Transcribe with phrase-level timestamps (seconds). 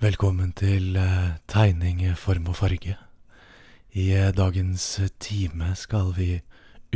[0.00, 2.94] Velkommen til eh, tegning, form og farge.
[3.92, 4.86] I eh, dagens
[5.20, 6.38] time skal vi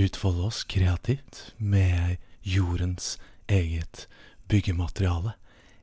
[0.00, 4.06] utfolde oss kreativt med jordens eget
[4.48, 5.36] byggemateriale,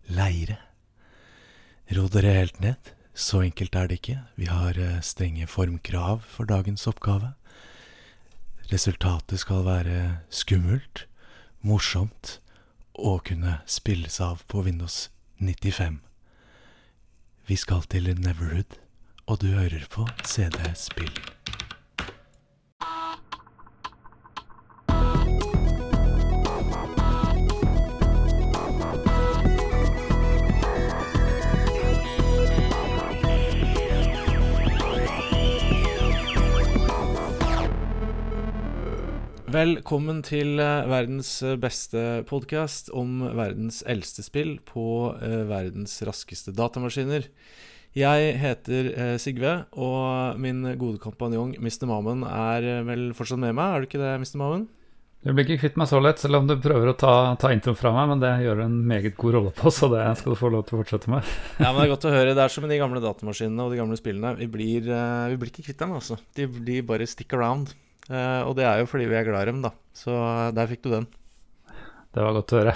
[0.10, 0.58] leire.
[1.94, 4.20] Ro dere helt ned, så enkelt er det ikke.
[4.34, 7.36] Vi har eh, strenge formkrav for dagens oppgave.
[8.74, 11.06] Resultatet skal være skummelt,
[11.62, 12.40] morsomt
[12.98, 16.02] og kunne spilles av på Windows 95.
[17.52, 18.78] Vi skal til Neverhood,
[19.28, 21.12] og du hører på CD Spill.
[39.52, 44.84] Velkommen til eh, verdens eh, beste podkast om verdens eldste spill på
[45.18, 47.26] eh, verdens raskeste datamaskiner.
[47.98, 51.84] Jeg heter Sigve, og min gode kompanjong Mr.
[51.90, 54.40] Mammen er vel fortsatt med meg, er du ikke det, Mr.
[54.40, 54.64] Mammen?
[55.26, 57.76] Du blir ikke kvitt meg så lett, selv om du prøver å ta, ta introen
[57.76, 60.40] fra meg, men det gjør du en meget god rolle på, så det skal du
[60.40, 61.28] få lov til å fortsette med.
[61.60, 62.40] Ja, men Det er godt å høre.
[62.40, 64.38] Det er som med de gamle datamaskinene og de gamle spillene.
[64.40, 66.22] Vi blir, vi blir ikke kvitt dem, altså.
[66.40, 67.76] De, de bare stick around.
[68.12, 69.72] Eh, og det er jo fordi vi er glad i dem, da.
[69.96, 71.08] Så eh, der fikk du den.
[72.12, 72.74] Det var godt å høre.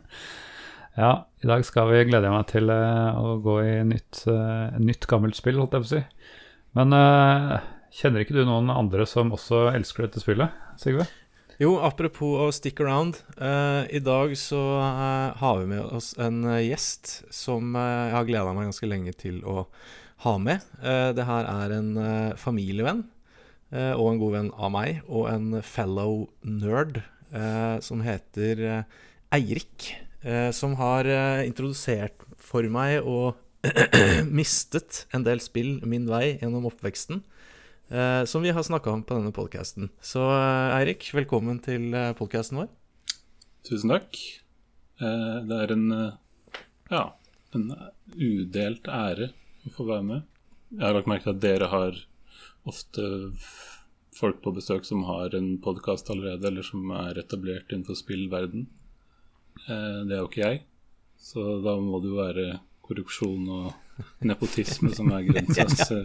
[1.02, 5.08] ja, i dag skal vi glede meg til eh, å gå i nytt, uh, nytt
[5.08, 6.02] gammelt spill, holdt jeg på å si.
[6.76, 7.56] Men uh,
[7.94, 11.08] kjenner ikke du noen andre som også elsker dette spillet, Sigve?
[11.62, 13.22] Jo, apropos å stick around.
[13.38, 14.60] Uh, I dag så
[15.38, 19.62] har vi med oss en gjest som jeg har gleda meg ganske lenge til å
[20.24, 20.62] ha med.
[20.80, 21.90] det her er en
[22.40, 23.02] familievenn
[23.74, 27.00] og en god venn av meg, og en fellow nerd
[27.34, 29.00] eh, som heter eh,
[29.34, 29.92] Eirik.
[30.56, 31.04] som har
[31.44, 33.34] introdusert for meg og
[34.38, 37.20] mistet en del spill min vei gjennom oppveksten.
[38.24, 39.90] som vi har snakka om på denne podkasten.
[40.00, 40.24] Så
[40.78, 42.70] Eirik, velkommen til podkasten vår.
[43.68, 44.16] Tusen takk.
[44.96, 45.84] det er en
[46.90, 47.04] ja,
[47.54, 47.68] en
[48.16, 49.30] udelt ære
[49.64, 50.26] å få være med.
[50.74, 52.00] Jeg har lagt merke til at dere har
[52.68, 53.04] ofte
[54.14, 58.68] folk på besøk som har en podkast allerede, eller som er etablert innenfor spillverden.
[59.68, 60.62] Eh, det er jo ikke jeg,
[61.18, 62.46] så da må det jo være
[62.84, 63.72] korrupsjon og
[64.30, 66.00] nepotisme som er grensa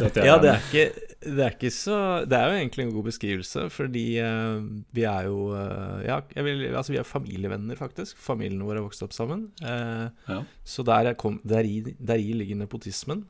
[0.00, 0.84] Ja, det er, ikke,
[1.24, 1.96] det er ikke så
[2.28, 4.60] Det er jo egentlig en god beskrivelse, fordi uh,
[4.96, 8.18] vi er jo uh, Ja, vil, altså vi er familievenner, faktisk.
[8.20, 9.46] Familiene våre har vokst opp sammen.
[9.62, 10.40] Uh, ja.
[10.64, 13.24] Så der, kom, der, i, der, i, ligger nepotismen.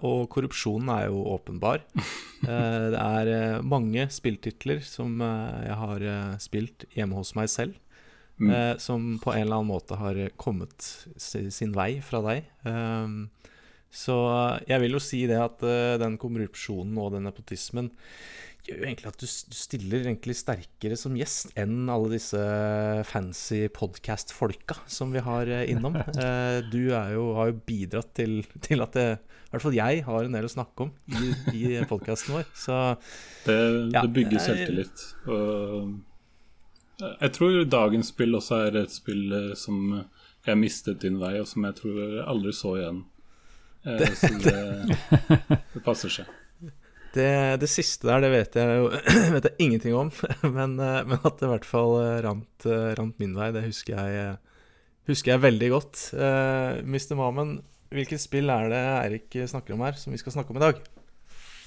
[0.00, 1.84] og korrupsjonen er jo åpenbar.
[2.94, 6.06] det er mange spilltitler som jeg har
[6.42, 7.76] spilt hjemme hos meg selv.
[8.40, 8.50] Mm.
[8.56, 10.84] Eh, som på en eller annen måte har kommet
[11.20, 12.48] sin vei fra deg.
[12.64, 13.26] Um,
[13.90, 14.16] så
[14.70, 17.90] jeg vil jo si det at uh, den korrupsjonen og den nepotismen
[18.60, 22.40] gjør jo egentlig at du, du, stiller egentlig sterkere som gjest enn alle disse
[23.08, 25.98] fancy podcast-folka som vi har uh, innom.
[26.14, 29.08] Uh, du jo, har jo bidratt til, til at det,
[29.48, 32.46] i hvert fall jeg har en del å snakke om i, i podkasten vår.
[32.54, 32.78] Så
[33.48, 33.58] det,
[33.96, 35.04] det bygger selvtillit.
[35.26, 35.98] Og
[37.00, 40.02] jeg tror dagens spill også er et spill eh, som
[40.46, 43.00] jeg mistet din vei, og som jeg tror jeg aldri så igjen.
[43.84, 44.98] Eh, det, så det,
[45.74, 46.36] det passer seg.
[47.10, 48.90] Det, det, siste der, det vet jeg jo
[49.34, 50.12] vet jeg ingenting om.
[50.58, 51.96] Men, eh, men, at det i hvert fall
[52.26, 54.38] rant, rant, min vei, det husker jeg,
[55.10, 56.06] husker jeg veldig godt.
[56.14, 57.16] Uh, Mr.
[57.18, 57.56] Mamen,
[57.90, 60.78] hvilket spill er det Eirik snakker om her, som vi skal snakke om i dag?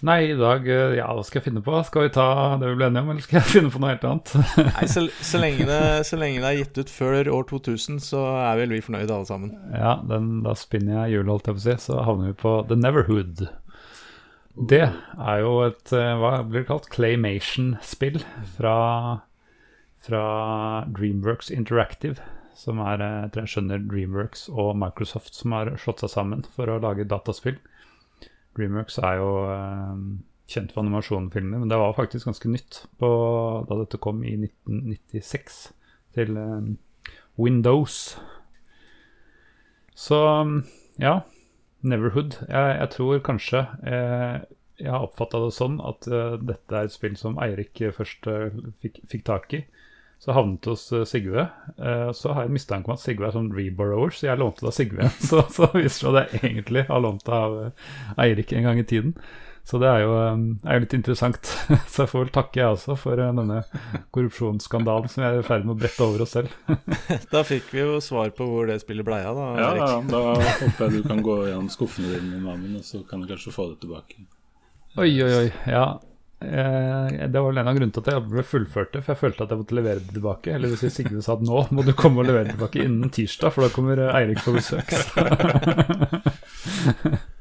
[0.04, 1.76] Nei, i dag eh, Ja, hva skal jeg finne på?
[1.88, 2.28] Skal vi ta
[2.60, 4.34] det vi ble enige om, eller skal jeg finne på noe helt annet?
[4.60, 8.26] Nei, så, så, lenge det, så, lenge det, er gitt ut før år 2000, så
[8.42, 9.54] er vel vi fornøyde alle sammen.
[9.72, 12.56] Ja, den, da spinner jeg hjulet, holdt jeg på å si, så havner vi på
[12.68, 13.46] The Neverhood.
[14.54, 16.92] Det er jo et eh, hva blir det kalt?
[16.94, 18.20] Claymation-spill
[18.58, 18.78] fra,
[20.04, 20.24] fra
[20.94, 22.20] Dreamworks Interactive.
[22.60, 26.44] Som er, eh, jeg tror jeg skjønner, Dreamworks og Microsoft som har slått seg sammen
[26.54, 27.58] for å lage dataspill.
[28.58, 30.00] Dreamworks er jo eh,
[30.54, 33.10] kjent for animasjonfilmer, men det var faktisk ganske nytt på,
[33.70, 35.60] da dette kom i 1996
[36.18, 36.74] til eh,
[37.40, 38.18] Windows.
[39.94, 40.20] Så
[41.02, 41.20] ja,
[41.84, 42.38] Neverhood.
[42.48, 44.44] Jeg, jeg tror kanskje eh,
[44.82, 48.56] jeg har oppfatta det sånn at eh, dette er et spill som Eirik først eh,
[48.82, 49.64] fikk, fikk, tak i.
[50.24, 51.48] Så havnet hos uh, Sigve.
[51.76, 54.64] Uh, så har jeg en mistanke om at Sigve er sånn reborrower, så jeg lånte
[54.64, 55.10] det av Sigve.
[55.30, 57.90] så, så viser det at jeg egentlig har lånt det av uh,
[58.24, 59.18] Eirik en gang i tiden.
[59.64, 60.12] Så det er jo,
[60.68, 61.40] er jo litt interessant.
[61.92, 63.62] Så jeg får vel takke, jeg også, for denne
[64.16, 66.52] korrupsjonsskandalen som jeg er i ferd med å brette over oss selv.
[67.34, 69.50] Da fikk vi jo svar på hvor det spillet blei av, da.
[69.56, 69.84] Ja, Erik.
[69.88, 73.24] ja, da håper jeg du kan gå gjennom skuffene dine med mannen, og så kan
[73.24, 74.26] du kanskje få det tilbake.
[75.00, 75.48] Oi, oi, oi.
[75.72, 75.86] Ja.
[76.44, 79.22] Eh, det var vel en av grunnene til at jeg ble fullført det, for jeg
[79.22, 80.56] følte at jeg måtte levere det tilbake.
[80.56, 83.54] Eller hvis Sigve sa at nå må du komme og levere det tilbake innen tirsdag,
[83.56, 84.90] for da kommer Eirik på besøk.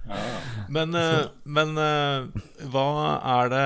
[0.73, 2.85] Men, eh, men eh, hva,
[3.29, 3.65] er det,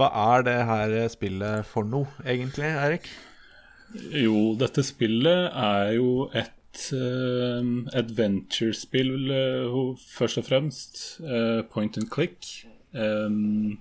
[0.00, 3.06] hva er det her spillet for noe, egentlig, Eirik?
[3.94, 7.62] Jo, dette spillet er jo et uh,
[7.98, 9.78] adventure-spill, uh,
[10.14, 11.00] først og fremst.
[11.22, 12.46] Uh, point and click.
[12.94, 13.80] Um,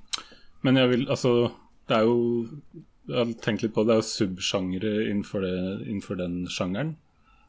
[0.61, 1.51] men jeg vil Altså,
[1.87, 2.47] det er jo
[3.07, 5.45] Jeg har tenkt litt på det, det er jo subsjangre innenfor,
[5.81, 6.91] innenfor den sjangeren.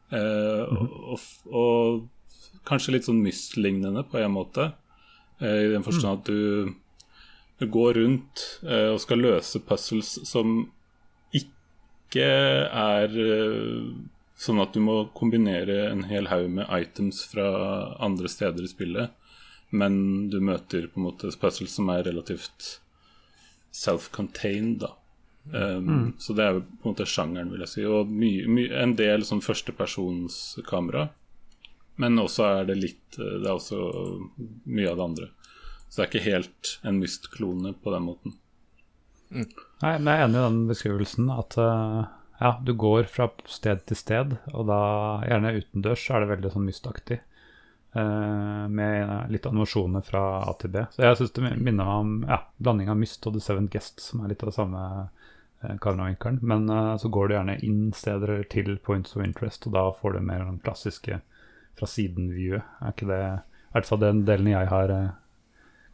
[0.08, 4.70] Eh, og, og, og kanskje litt sånn Myst-lignende på en måte.
[5.40, 6.72] Eh, I den forstand at du,
[7.60, 10.62] du går rundt eh, og skal løse puzzles som
[11.36, 13.88] ikke er eh,
[14.40, 17.48] sånn at du må kombinere en hel haug med items fra
[18.00, 19.12] andre steder i spillet,
[19.70, 22.78] men du møter på en måte puzzles som er relativt
[23.72, 24.94] self-contained, da.
[25.52, 27.86] Um, Så det er jo på en måte sjangeren, vil jeg si.
[27.88, 31.08] Og my, my, en del sånn førstepersonskamera.
[32.00, 33.78] Men også er det litt eh, Det er også
[34.64, 35.26] mye av det andre.
[35.88, 38.36] Så det er ikke helt en Myst-klone på den måten.
[39.30, 42.06] Nei, men jeg er enig i den beskrivelsen at uh,
[42.40, 44.80] ja, du går fra sted til sted, og da
[45.28, 47.20] gjerne utendørs så er det veldig sånn mystaktig.
[47.94, 50.84] Eh, med litt animasjoner fra A til B.
[50.92, 54.02] Så jeg syns det minner meg om ja, blanding av Myst og The Seventh Guest,
[54.04, 56.40] som er litt av det samme uh, kameravinkelen.
[56.42, 60.16] Men uh, så går du gjerne inn steder til points of interest, og da får
[60.16, 61.20] du mer den klassiske
[61.78, 62.66] fra siden-viewet.
[62.80, 65.10] Er ikke det I hvert fall den delen jeg har eh,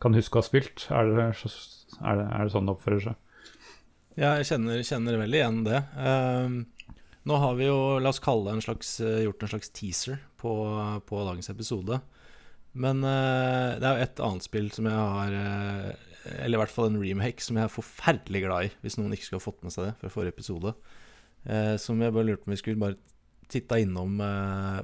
[0.02, 0.86] kan huske å ha spilt.
[0.90, 3.18] Er det, er det, er det sånn det oppfører seg?
[4.16, 5.82] Ja, jeg kjenner, kjenner veldig igjen det.
[6.00, 6.54] Ehm,
[7.26, 10.20] nå har vi jo, la oss kalle det en slags, eh, gjort en slags teaser
[10.38, 10.52] på,
[11.08, 11.98] på dagens episode.
[12.76, 15.86] Men uh, det er jo et annet spill som jeg har uh,
[16.42, 19.24] Eller i hvert fall en remake som jeg er forferdelig glad i, hvis noen ikke
[19.24, 20.74] skulle ha fått med seg det fra forrige episode.
[21.48, 22.98] Uh, som jeg bare lurte på om vi skulle bare
[23.48, 24.18] titta innom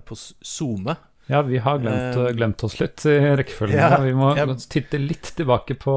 [0.06, 0.94] på SoMe.
[1.26, 3.74] Ja, vi har glemt, glemt oss litt i rekkefølgen.
[3.74, 5.94] ja, vi må jeg- titte litt tilbake på,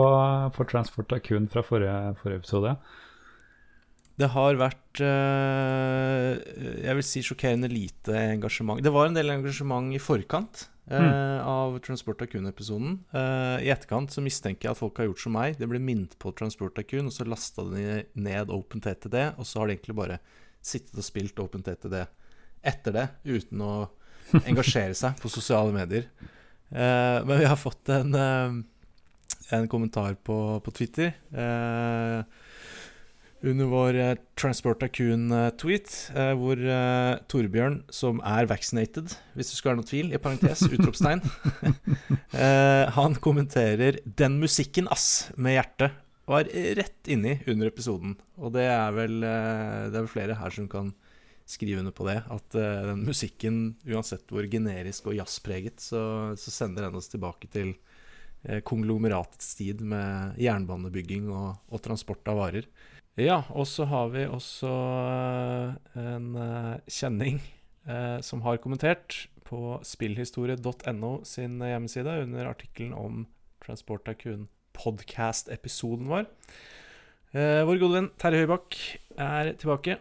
[0.54, 2.74] på Transport Acoon fra forrige, forrige episode.
[4.16, 6.38] Det har vært eh,
[6.86, 8.80] Jeg vil si sjokkerende lite engasjement.
[8.84, 13.02] Det var en del engasjement i forkant eh, av Transport Tycoon-episoden.
[13.12, 15.58] Eh, I etterkant så mistenker jeg at folk har gjort som meg.
[15.60, 19.68] Det ble minnet på Transport Tycoon, og så lasta de ned OpenTTD, og så har
[19.68, 20.22] de egentlig bare
[20.66, 22.00] sittet og spilt OpenTTD
[22.66, 23.74] etter det, uten å
[24.50, 26.08] engasjere seg på sosiale medier.
[26.72, 31.12] Men vi har fått en, en kommentar på, på Twitter.
[31.30, 32.45] Eh,
[33.52, 39.72] under vår eh, Transport Acoon-tweet, eh, hvor eh, Torbjørn, som er vaccinated, hvis det skal
[39.72, 41.24] være noe tvil, i parentes, utropstegn,
[42.46, 46.02] eh, han kommenterer 'Den musikken, ass', med hjertet.
[46.26, 46.50] Var
[46.80, 48.16] rett inni under episoden.
[48.42, 50.94] Og det er vel, eh, det er vel flere her som kan
[51.46, 52.18] skrive under på det.
[52.34, 57.50] At eh, den musikken, uansett hvor generisk og jazzpreget, så, så sender den oss tilbake
[57.54, 57.76] til
[58.44, 62.70] eh, konglomeratets tid med jernbanebygging og, og transport av varer.
[63.16, 67.38] Ja, og så har vi også eh, en eh, kjenning
[67.88, 73.24] eh, som har kommentert på spillhistorie.no sin hjemmeside under artikkelen om
[73.64, 76.28] Transport Tycoon podcast-episoden vår.
[77.32, 78.82] Eh, vår gode venn Terje Høybakk
[79.16, 79.96] er tilbake.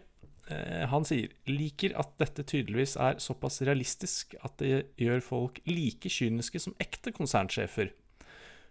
[0.51, 6.11] Eh, han sier liker at dette tydeligvis er såpass realistisk at det gjør folk like
[6.11, 7.95] kyniske som ekte konsernsjefer.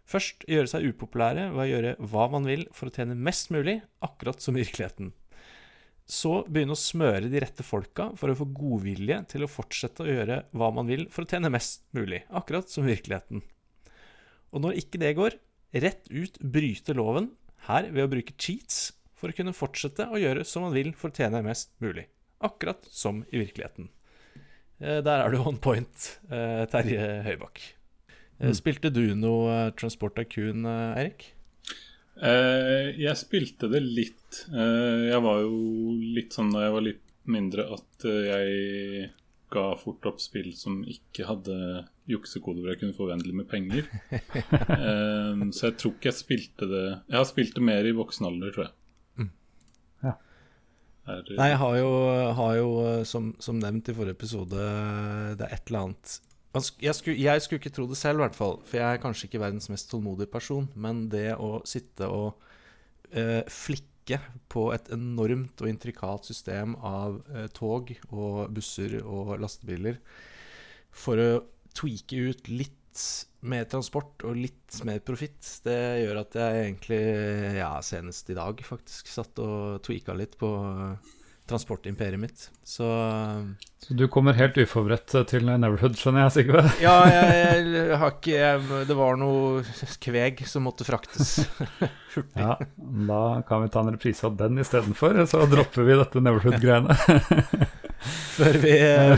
[0.09, 3.79] Først gjøre seg upopulære ved å gjøre hva man vil for å tjene mest mulig,
[4.03, 5.13] akkurat som i virkeligheten.
[6.03, 10.09] Så begynne å smøre de rette folka for å få godvilje til å fortsette å
[10.09, 13.43] gjøre hva man vil for å tjene mest mulig, akkurat som i virkeligheten.
[14.53, 15.37] Og når ikke det går,
[15.73, 17.31] rett ut bryte loven,
[17.69, 21.09] her ved å bruke cheats, for å kunne fortsette å gjøre som man vil for
[21.09, 22.03] å tjene mest mulig,
[22.43, 23.87] akkurat som i virkeligheten.
[24.83, 27.63] Eh, Der er du on point, eh, Terje Høybakk.
[28.39, 31.29] Eh, Spilte du noe eh, Transport Acoon, eh, Eirik?
[32.23, 34.43] Eh, jeg spilte det litt.
[34.53, 39.09] Eh, jeg var jo litt sånn da jeg var litt mindre at eh, jeg
[39.53, 41.55] ga fort opp spill som ikke hadde
[42.09, 43.89] juksekode hvor jeg kunne få uendelig med penger.
[44.73, 48.25] Eh, så jeg tror ikke jeg spilte det Jeg har spilt det mer i voksen
[48.27, 48.73] alder, tror jeg.
[51.03, 51.87] Er, Nei, jeg har jo,
[52.37, 54.67] har jo eh, som, som nevnt i forrige episode,
[55.35, 56.13] det er et eller annet
[56.53, 58.59] jeg skulle, jeg skulle ikke tro det selv, i hvert fall.
[58.67, 60.67] For jeg er kanskje ikke verdens mest tålmodige person.
[60.75, 62.37] Men det å sitte og
[63.15, 64.19] uh, flikke
[64.51, 69.97] på et enormt og intrikat system av uh, tog og busser og lastebiler
[70.93, 71.31] for å
[71.73, 73.01] tweake ut litt
[73.49, 77.01] mer transport og litt mer profitt, det gjør at jeg egentlig,
[77.57, 80.51] ja, senest i dag faktisk, satt og tweaka litt på
[81.49, 82.49] transportimperiet mitt.
[82.63, 82.85] Så
[83.83, 86.63] Så du kommer helt uforberedt til Neverhood, skjønner jeg, Sigve?
[86.85, 89.63] Ja, jeg, jeg, har ikke jeg, Det var noe
[90.03, 91.35] kveg som måtte fraktes
[92.13, 92.33] hurtig.
[92.37, 92.55] Ja,
[93.09, 96.93] da kan vi ta en reprise av den istedenfor, så dropper vi dette Neverhood-greiene.
[98.37, 98.73] før vi,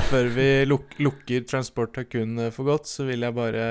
[0.09, 3.65] før vi luk, lukker Transport Hakun for godt, så vil jeg bare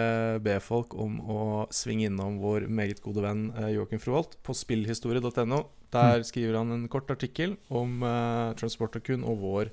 [0.45, 1.41] be folk om å
[1.75, 5.61] svinge innom vår meget gode venn eh, Joakim Froholt på spillhistorie.no.
[5.95, 6.27] Der mm.
[6.27, 9.73] skriver han en kort artikkel om uh, Transport Hakun og vår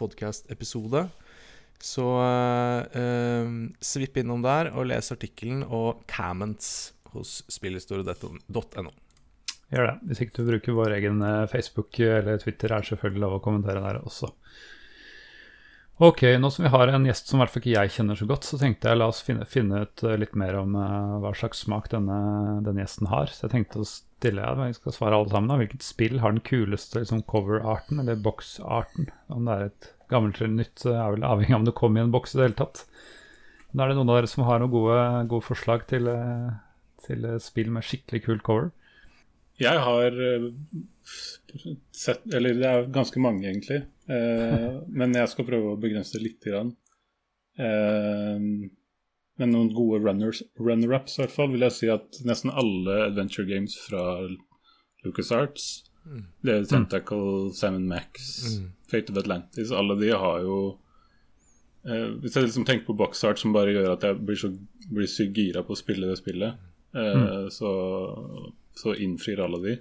[0.00, 1.04] podkast-episode.
[1.84, 3.54] Så uh,
[3.84, 8.94] svipp innom der og les artikkelen og comments hos spillhistorie.no.
[9.74, 9.96] Gjør det.
[10.06, 13.42] Hvis ikke du bruker vår egen eh, Facebook eller Twitter, er det selvfølgelig lov å
[13.42, 14.30] kommentere der også.
[16.02, 18.26] Ok, nå som vi har en gjest som i hvert fall ikke jeg kjenner så
[18.26, 21.60] godt, så tenkte jeg la oss finne, finne ut litt mer om uh, hva slags
[21.62, 22.16] smak denne,
[22.66, 23.30] denne, gjesten har.
[23.30, 25.60] Så jeg tenkte å stille ja, vi skal svare alle sammen da.
[25.60, 29.12] Hvilket spill har den kuleste liksom, cover-arten, eller box-arten?
[29.30, 32.08] Om det er et gammelt eller nytt, er vel avhengig av om det kommer i
[32.08, 32.82] en boks i det hele tatt.
[33.70, 35.00] Men er det noen av dere som har noen gode,
[35.30, 36.50] gode forslag til, eh,
[37.06, 38.74] til, spill med skikkelig kult cover?
[39.60, 40.46] Jeg har eh,
[41.94, 43.84] sett Eller det er ganske mange, egentlig.
[44.10, 46.72] Eh, men jeg skal prøve å begrense det lite grann.
[47.58, 48.48] Eh,
[49.40, 53.46] men noen gode runners, runner-ups, i hvert fall, vil jeg si at nesten alle adventure
[53.48, 54.04] games fra
[55.04, 55.66] LucasArts
[56.06, 56.22] mm.
[56.44, 58.68] Det er Tentacle, Salmon Max, mm.
[58.90, 60.58] Fate of Atlantis Alle de har jo
[61.88, 64.52] eh, Hvis jeg liksom tenker på box art som bare gjør at jeg blir så
[64.84, 66.60] blir sykt gira på å spille det spillet,
[66.92, 67.50] eh, mm.
[67.54, 67.70] så,
[68.78, 69.76] så, innfrir alle de.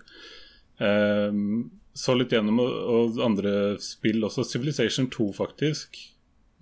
[0.84, 4.46] Um, så litt gjennom og, og andre spill også.
[4.50, 6.00] Civilization 2, faktisk.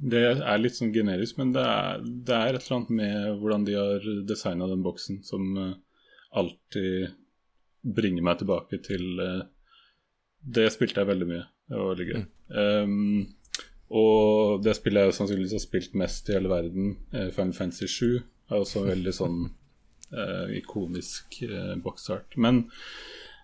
[0.02, 3.66] Det er litt sånn generisk, men det er, det er, et eller annet med hvordan
[3.68, 5.76] de har designa den boksen, som uh,
[6.42, 7.12] alltid
[7.82, 9.44] bringer meg tilbake til uh,
[10.42, 11.46] Det spilte jeg veldig mye.
[11.70, 12.24] Det var veldig gøy.
[12.24, 12.58] Mm.
[12.58, 13.62] Um,
[13.92, 18.06] og det spillet jeg sannsynligvis har spilt mest i hele verden, uh, Final Fantasy 7,
[18.52, 19.42] er også veldig sånn
[20.58, 22.36] ikonisk uh, boxart.
[22.36, 22.66] Men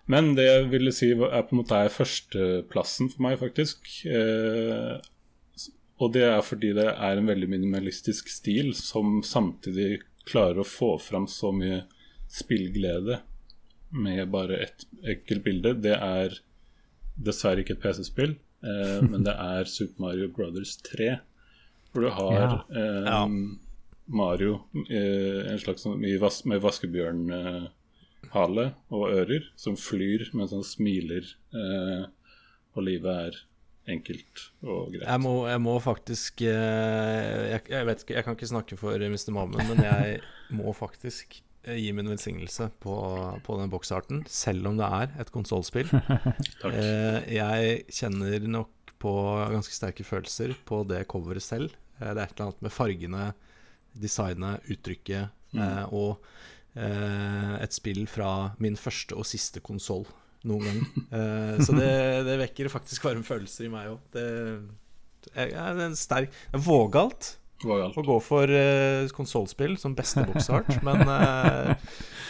[0.08, 3.90] men det jeg ville si er på en måte er førsteplassen for meg, faktisk.
[4.08, 4.96] Eh,
[6.00, 10.94] og det er fordi det er en veldig minimalistisk stil som samtidig klarer å få
[11.02, 11.82] fram så mye
[12.32, 13.20] spillglede
[13.92, 15.74] med bare ett ekkelt bilde.
[15.84, 16.40] Det er
[17.18, 21.18] dessverre ikke et PC-spill, eh, men det er Super Mario Brothers 3.
[21.92, 22.52] Hvor du har ja.
[22.72, 23.22] Eh, ja.
[24.08, 31.24] Mario eh, en slags sånn, vas med vaskebjørnhale og ører som flyr mens han smiler,
[31.52, 32.04] eh,
[32.74, 33.34] og livet er
[33.88, 34.34] enkelt
[34.64, 35.06] og greit.
[35.06, 38.94] Jeg må, jeg må faktisk eh, jeg, jeg, vet ikke, jeg kan ikke snakke for
[39.00, 39.30] Mr.
[39.36, 40.04] Mammen, men jeg
[40.56, 41.28] må faktisk
[41.76, 42.96] gi min velsignelse på,
[43.44, 45.90] på den boksarten, selv om det er et konsollspill.
[46.68, 49.12] Eh, jeg kjenner nok på
[49.52, 51.76] ganske sterke følelser på det coveret selv.
[51.98, 53.28] Det er et eller annet med fargene,
[54.00, 55.94] designet, uttrykket mm.
[55.96, 56.22] og
[56.78, 60.04] et spill fra min første og siste konsoll
[60.46, 60.80] noen gang.
[61.18, 61.90] eh, så det,
[62.28, 64.00] det, vekker faktisk varme følelser i meg òg.
[64.14, 64.24] Det,
[65.28, 67.32] det er sterk Det er vågalt,
[67.64, 67.98] vågalt.
[67.98, 71.74] å gå for uh, konsollspill som beste boksart, men uh,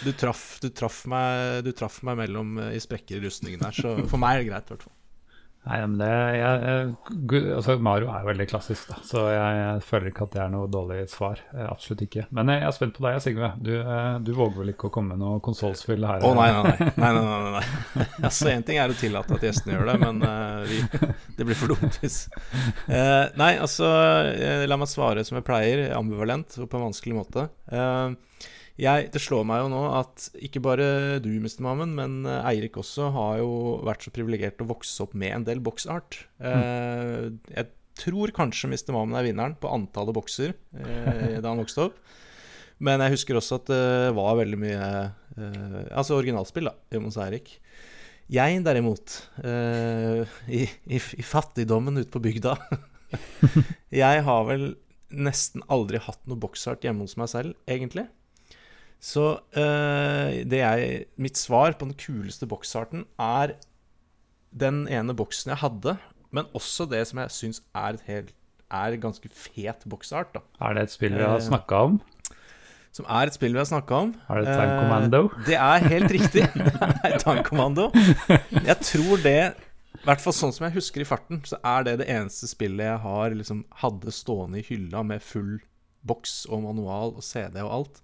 [0.06, 3.98] du, traff, du, traff meg, du traff meg mellom i sprekker i rustningen her, så
[4.08, 4.97] for meg er det greit, i hvert fall.
[5.68, 6.08] Nei, men det,
[6.38, 10.40] jeg, altså Mario er jo veldig klassisk, da, så jeg, jeg, føler ikke at det
[10.40, 11.42] er noe dårlig svar.
[11.66, 12.24] Absolutt ikke.
[12.32, 13.50] Men jeg, jeg er spent på deg, Sigve.
[13.60, 16.24] Du, eh, du, våger vel ikke å komme med noe konsollspill her?
[16.24, 16.88] Å oh, nei, nei, nei.
[16.96, 18.06] nei, nei, nei, nei.
[18.30, 20.80] altså, Én ting er å tillate at gjestene gjør det, men uh, vi,
[21.36, 23.90] det blir for dumt hvis uh, Nei, altså,
[24.72, 27.50] la meg svare som jeg pleier, ambivalent og på en vanskelig måte.
[27.68, 28.16] Uh,
[28.78, 30.86] jeg, det slår meg jo nå at ikke bare
[31.22, 31.60] du, Mr.
[31.66, 33.50] Mammen, men eh, Eirik også har jo
[33.86, 36.20] vært så privilegert å vokse opp med en del boksart.
[36.38, 37.40] Mm.
[37.50, 37.66] jeg
[37.98, 38.92] tror kanskje Mr.
[38.94, 41.98] Mammen er vinneren på antallet bokser eh, da han vokste opp.
[42.78, 44.88] Men jeg husker også at det var veldig mye
[45.90, 47.50] Altså originalspill da, hjemme hos Eirik.
[48.30, 52.54] Jeg derimot, i, i, i, fattigdommen ute på bygda
[54.02, 54.66] Jeg har vel
[55.10, 58.06] nesten aldri hatt noe boksart hjemme hos meg selv, egentlig.
[59.00, 59.24] Så
[59.54, 63.52] det jeg, mitt svar på den kuleste boksarten er
[64.50, 65.94] den ene boksen jeg hadde,
[66.34, 68.34] men også det som jeg syns er et helt
[68.68, 70.34] er ganske fet boksart.
[70.34, 72.00] da Er det et spill vi har snakka om?
[72.92, 74.10] Som er et spill vi har snakka om.
[74.28, 75.22] Er det Tank Commando?
[75.28, 76.44] Eh, det er helt riktig.
[76.98, 77.90] Det er Tank Commando.
[78.50, 79.38] Jeg tror det
[79.98, 82.86] i hvert fall sånn som jeg husker i farten, så er det det eneste spillet
[82.86, 85.58] jeg har liksom hadde stående i hylla med full
[86.06, 88.02] boks og manual og CD og alt.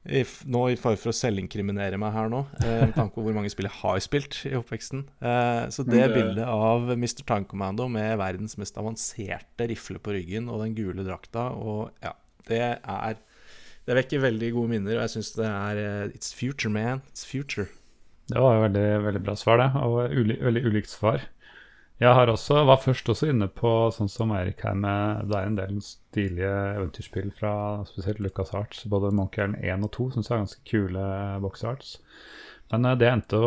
[0.00, 3.34] If, nå i fare for å selvinkriminere meg her nå, eh, med tanke på hvor
[3.36, 5.02] mange spill jeg har spilt i oppveksten.
[5.20, 7.20] Eh, så det, det bildet av Mr.
[7.28, 12.14] Tank Commando med verdens mest avanserte rifle på ryggen og den gule drakta, og ja,
[12.48, 13.20] det er
[13.84, 17.00] Det vekker veldig gode minner, og jeg syns det er uh, It's future, man.
[17.10, 17.66] It's future.
[18.30, 19.68] Det var jo veldig, veldig bra svar, det.
[19.82, 21.24] Og uli, veldig ulikt svar.
[22.00, 25.48] Jeg har også, var først også inne på sånn som Eirik her med Det er
[25.50, 27.52] en del stilige eventyrspill fra
[27.88, 28.86] spesielt Lucas Arts.
[28.88, 31.02] Både Monkey Island 1 og 2 syns jeg er ganske kule
[31.44, 31.98] box arts.
[32.72, 33.40] Men eh, det jeg endte,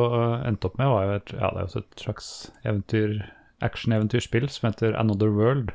[0.45, 2.29] endte, opp med, var jo et, ja, det er også et slags
[2.61, 3.15] eventyr,
[3.63, 5.73] action-eventyrspill som heter Another World.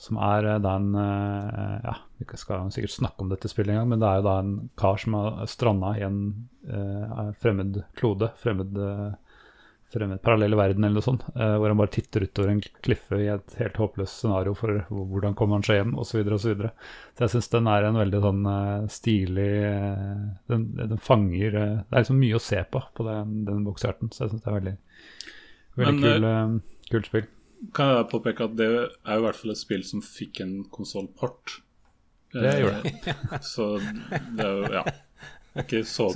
[0.00, 3.82] Som er eh, da en eh, Ja, vi skal sikkert snakke om dette spillet en
[3.82, 6.22] gang, men det er jo da en kar som har stranda i en
[6.70, 9.12] eh, fremmed klode, fremmed, uh,
[9.92, 13.30] fremmed parallell verden eller noe sånt, uh, hvor han bare titter utover en kliffe i
[13.32, 16.10] et helt håpløst scenario for hvordan kommer han seg hjem, osv.
[16.10, 18.52] Så, videre, og så, så jeg syns den er en veldig sånn
[18.92, 19.48] stilig
[20.52, 24.26] den, den, fanger Det er liksom mye å se på på den, den bokserten, så
[24.26, 24.76] jeg syns det er veldig,
[25.80, 27.28] veldig men, kul, kult spill
[27.74, 31.58] kan jeg påpeke at det er i hvert fall et spill som fikk en konsollport.
[32.34, 33.14] Det gjorde det.
[33.52, 34.82] så det er jo ja,
[35.64, 36.08] ikke så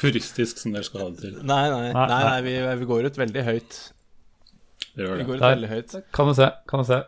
[0.00, 1.36] puristisk som dere skal ha det til.
[1.40, 3.78] Nei, nei, nei, nei vi, vi, går ut veldig høyt.
[4.90, 5.20] Det gjør det.
[5.20, 5.94] Vi går ut Der, veldig høyt.
[6.16, 6.50] Kan du se.
[6.70, 7.00] kan du se,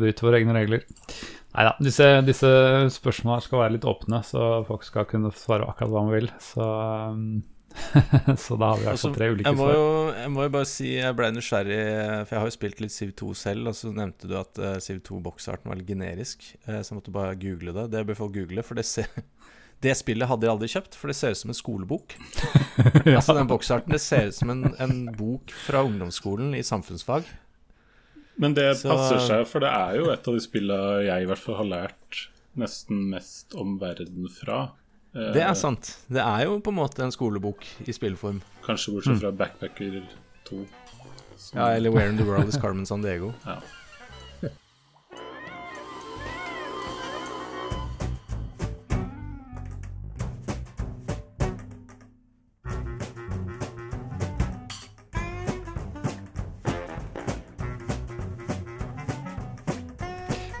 [0.00, 0.86] Bryter våre egne regler.
[1.56, 1.74] Nei da.
[1.80, 2.48] Disse, disse
[2.98, 6.32] spørsmålene skal være litt åpne, så folk skal kunne svare akkurat hva man vil.
[6.52, 6.70] Så
[7.12, 7.28] um
[8.36, 11.16] så da har vi altså tre ulike jeg jo, jeg må jo bare si jeg
[11.18, 11.80] ble nysgjerrig,
[12.24, 13.70] for jeg har jo spilt litt Civ 2 selv.
[13.70, 17.14] Og så nevnte du at uh, Civ 2-boksarten var litt generisk, uh, så jeg måtte
[17.14, 17.88] bare google det.
[17.94, 19.10] Det bør folk google, for det, ser,
[19.84, 22.14] det spillet hadde jeg aldri kjøpt, for det ser ut som en skolebok.
[23.04, 23.18] ja.
[23.18, 27.28] Altså den boksarten, det ser ut som en, en, bok fra ungdomsskolen i samfunnsfag.
[28.40, 31.28] Men det så, passer seg, for det er jo et av de spillene jeg i
[31.28, 34.66] hvert fall har lært nesten mest om verden fra.
[35.16, 35.94] Det er sant.
[36.12, 38.42] Det er jo på en måte en skolebok i spillform.
[38.66, 40.02] Kanskje bortsett fra Backpacker
[40.48, 40.60] 2.
[41.54, 43.32] Ja, eller Where in the World is Carmen San Diego.
[43.44, 43.60] ja.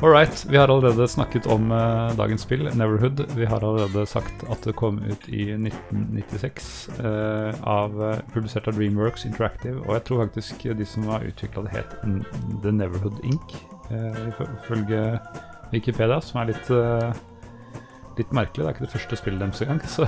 [0.06, 0.46] All right.
[0.48, 3.24] Vi har allerede snakket om uh, dagens spill, Neverhood.
[3.34, 6.68] Vi har allerede sagt at det kom ut i 1996,
[7.00, 9.80] uh, eh, av, uh, publisert av Dreamworks Interactive.
[9.80, 11.98] Og jeg tror faktisk de som har utvikla det, het
[12.62, 13.58] The Neverhood Inc.,
[14.28, 15.18] ifølge
[15.74, 16.70] Wikipedia, som er litt,
[18.18, 18.62] litt merkelig.
[18.62, 20.06] Det er ikke det første spillet deres engang, så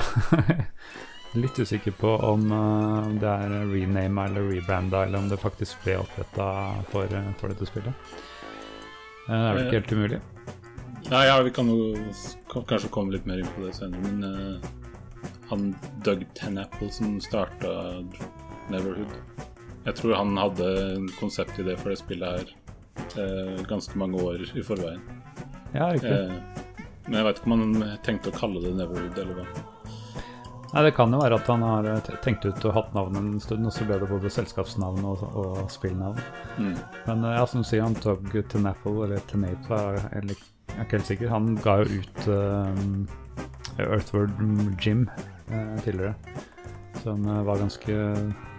[1.43, 2.47] litt usikker på om
[3.19, 6.51] det er renama eller rebranda, eller om det faktisk ble oppretta
[6.95, 8.28] for, for dette spillet.
[9.29, 10.19] Det er vel ikke helt umulig?
[11.09, 11.93] Nei, ja, Vi kan jo
[12.53, 14.01] kanskje komme litt mer inn på det senere.
[14.09, 15.71] Men uh, han
[16.05, 17.71] Doug Tenapple som starta
[18.73, 19.12] Neverhood
[19.87, 22.53] Jeg tror han hadde en konsept i det for det spillet her
[23.21, 25.05] uh, ganske mange år i forveien.
[25.77, 26.12] Ja, riktig.
[26.12, 29.78] Uh, men jeg vet ikke om han tenkte å kalle det Neverhood eller hva.
[30.73, 33.41] Nei, Det kan jo være at han har eh, tenkt ut og hatt navn en
[33.41, 36.21] stund, og så ble det både selskapsnavn og, og spillnavn.
[36.59, 36.75] Mm.
[37.07, 41.09] Men eh, ja, som du sier, han Tug Tenaple, eller Tenape, jeg er ikke helt
[41.09, 41.33] sikker.
[41.33, 44.37] Han ga jo ut uh, Earthward
[44.83, 45.09] Gym
[45.49, 46.13] uh, tidligere,
[47.01, 47.97] som uh, var ganske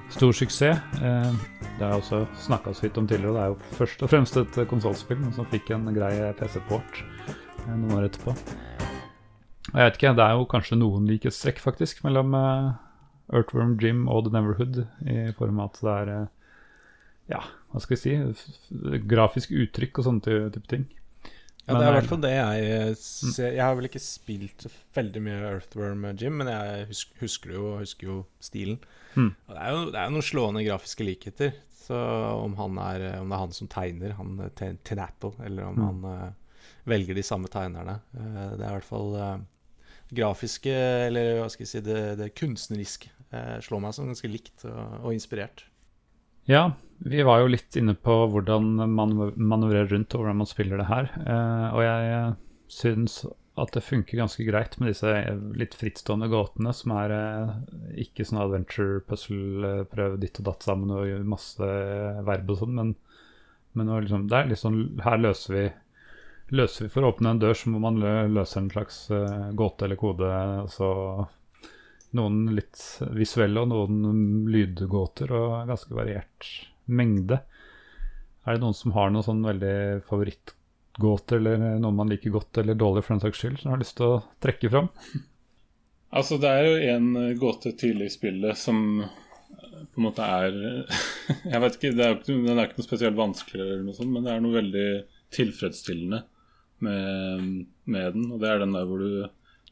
[0.10, 0.82] stor suksess.
[0.98, 3.30] det har jeg også snakka så vidt om tidligere.
[3.30, 7.04] og Det er jo først og fremst et konsollspill, men som fikk en grei PC-port
[7.70, 8.34] noen år etterpå.
[9.70, 12.76] Jeg vet ikke, Det er jo kanskje noen likhetstrekk faktisk mellom uh,
[13.34, 16.28] Earthworm Jim og The Neverhood, i form av at det er uh,
[17.30, 20.88] ja, hva skal jeg si grafisk uttrykk og sånne type ting.
[21.70, 23.52] Ja, det er i hvert fall det jeg eh, ser.
[23.54, 24.66] Jeg har vel ikke spilt
[24.98, 28.80] veldig mye Earthworm Jim, men jeg husker, husker jo, husker jo stilen.
[29.14, 29.36] Mm.
[29.36, 31.54] Det, er jo, det er jo noen slående grafiske likheter.
[31.78, 34.42] Så om, er, om det er han som tegner, han
[34.86, 35.86] Tenapple, eller om mm.
[35.86, 38.00] han uh, velger de samme tegnerne.
[38.18, 39.38] Uh, det er i hvert fall uh,
[40.16, 40.74] grafiske,
[41.08, 44.80] eller hva skal jeg si, det, det kunstneriske eh, slår meg som ganske likt og,
[45.04, 45.66] og, inspirert.
[46.50, 46.72] Ja,
[47.06, 50.90] vi var jo litt inne på hvordan man manøvrerer rundt og hvordan man spiller det
[50.90, 51.12] her.
[51.22, 52.34] Eh, og jeg
[52.74, 53.22] syns
[53.60, 55.12] at det funker ganske greit med disse
[55.60, 57.54] litt frittstående gåtene, som er eh,
[58.06, 61.70] ikke sånn adventure puzzle, eh, prøve ditt og datt sammen og masse
[62.28, 62.96] verb og sånn, men,
[63.78, 65.66] men liksom, det er litt sånn Her løser vi
[66.56, 69.86] løser vi For å åpne en dør, så må man løse en slags uh, gåte
[69.86, 70.30] eller kode.
[70.64, 70.90] Altså
[72.18, 72.80] noen litt
[73.14, 76.48] visuelle og noen lydgåter, og ganske variert
[76.90, 77.42] mengde.
[78.46, 79.76] Er det noen som har noen sånn veldig
[80.10, 83.98] favorittgåter, eller noe man liker godt eller dårlig for den saks skyld, som har lyst
[84.00, 84.90] til å trekke fram?
[86.10, 89.04] Altså, det er jo en gåte tidlig i spillet som
[89.94, 90.56] på en måte er
[91.52, 94.26] Jeg vet ikke, er ikke, Den er ikke noe spesielt vanskelig, eller noe sånt, men
[94.26, 94.90] det er noe veldig
[95.36, 96.24] tilfredsstillende
[96.86, 98.28] med, med, den.
[98.34, 99.30] Og det er den der hvor du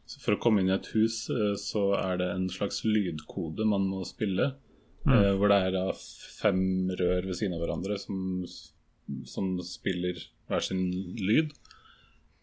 [0.08, 3.90] For å komme inn i et hus, eh, så er det en slags lydkode man
[3.92, 4.54] må spille.
[5.04, 5.14] Mm.
[5.14, 6.04] Eh, hvor det er
[6.40, 8.46] fem rør ved siden av hverandre som,
[9.28, 10.86] som spiller hver sin
[11.20, 11.52] lyd.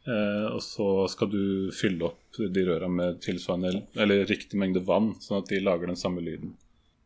[0.05, 5.15] Eh, og så skal du fylle opp de røra med tilsvarende eller riktig mengde vann,
[5.25, 6.53] sånn at de lager den samme lyden.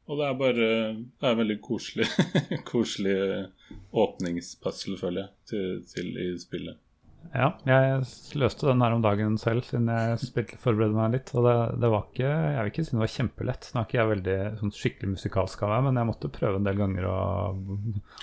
[0.09, 2.09] Og det er bare Det er veldig koselig,
[2.73, 3.19] koselig
[3.93, 6.81] åpningspuzzle, føler jeg, til, til, i spillet.
[7.29, 8.07] Ja, jeg
[8.41, 11.33] løste den her om dagen selv, siden jeg spilte, forberedte meg litt.
[11.37, 13.69] Og det, det, var ikke Jeg vil ikke si det var kjempelett.
[13.69, 16.69] Nå er ikke jeg veldig sånn skikkelig musikalsk av meg, men jeg måtte prøve en
[16.69, 17.19] del ganger å,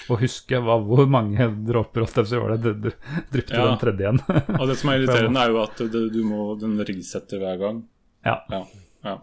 [0.10, 3.68] å huske hva, hvor mange dråper det var det dryppet ja.
[3.70, 4.22] den tredje igjen.
[4.58, 7.84] og det som er irriterende, er jo at det, du må den resetter hver gang.
[8.26, 8.40] Ja.
[8.50, 8.64] ja.
[9.06, 9.20] ja.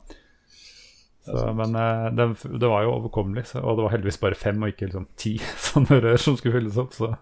[1.22, 2.24] Så, men eh, det,
[2.58, 5.36] det, var jo overkommelig, og det var heldigvis bare fem og ikke liksom ti
[5.68, 6.96] sånne rør som skulle fylles opp.
[6.96, 7.12] Så.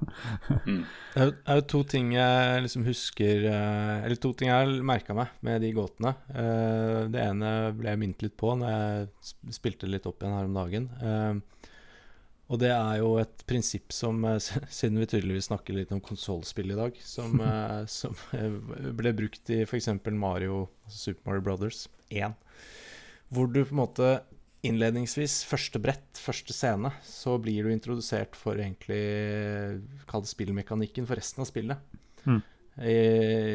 [0.64, 0.80] Mm.
[1.12, 5.34] Det er jo to ting jeg liksom husker eh, Eller to ting jeg merka meg
[5.44, 6.14] med de gåtene.
[6.32, 10.48] Eh, det ene ble jeg minnet litt på når jeg spilte litt opp igjen her
[10.48, 10.90] om dagen.
[12.50, 16.78] Og det er jo et prinsipp som, siden vi tydeligvis snakker litt om konsollspill i
[16.80, 17.36] dag, som,
[18.00, 19.92] som ble brukt i f.eks.
[20.08, 22.34] Mario, altså Super Mario Brothers 1.
[23.30, 24.10] Hvor du på en måte
[24.66, 29.00] innledningsvis, første brett, første scene, så blir du introdusert for egentlig
[30.10, 31.96] Kall det spillmekanikken for resten av spillet.
[32.26, 32.40] Mm.
[32.80, 32.96] I,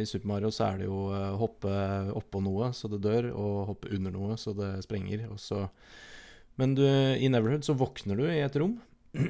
[0.01, 1.71] I, Super Mario så er det jo å hoppe
[2.17, 5.27] oppå noe så det dør, og hoppe under noe så det sprenger.
[5.41, 5.65] Så.
[6.59, 8.77] Men du, i Neverhood så våkner du i et rom.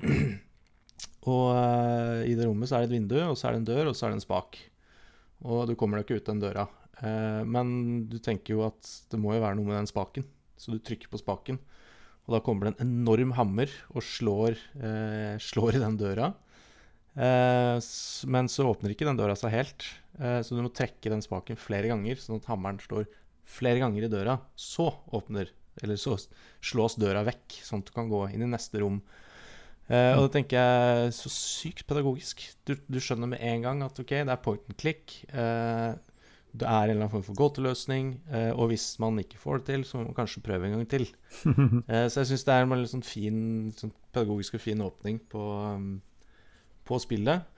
[1.32, 3.70] og uh, i det rommet så er det et vindu, og så er det en
[3.74, 4.62] dør, og så er det en spak.
[5.46, 6.70] Og du kommer deg ikke ut den døra.
[7.02, 7.68] Uh, men
[8.08, 10.28] du tenker jo at det må jo være noe med den spaken.
[10.58, 11.60] Så du trykker på spaken,
[12.26, 16.32] og da kommer det en enorm hammer og slår, eh, slår i den døra.
[17.16, 17.78] Eh,
[18.28, 19.86] men så åpner ikke den døra seg helt,
[20.20, 23.06] eh, så du må trekke den spaken flere ganger, sånn at hammeren står
[23.46, 24.40] flere ganger i døra.
[24.58, 25.52] Så åpner,
[25.84, 26.18] eller så
[26.64, 29.00] slås døra vekk, sånn at du kan gå inn i neste rom.
[29.86, 32.42] Uh, og det tenker jeg så sykt pedagogisk.
[32.66, 35.14] Du, du, skjønner med en gang at ok, det er point and click.
[35.30, 35.94] Uh,
[36.56, 38.12] det er en eller annen form for gåteløsning.
[38.32, 40.86] Eh, og hvis man ikke får det til, så må man kanskje prøve en gang
[40.92, 41.08] til.
[41.92, 43.42] eh, så jeg syns det er en sånn fin,
[43.76, 45.44] sånn pedagogisk og fin åpning på,
[45.76, 45.90] um,
[46.88, 47.52] på spillet.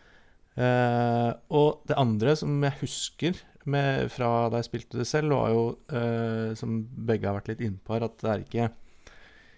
[0.57, 5.53] Eh, og det andre som jeg husker med, fra da jeg spilte det selv, var
[5.53, 8.69] jo, eh, som begge har vært litt innpå her, at det er ikke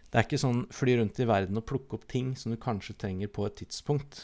[0.09, 2.95] det er ikke sånn fly rundt i verden og plukke opp ting som du kanskje
[2.97, 4.23] trenger på et tidspunkt.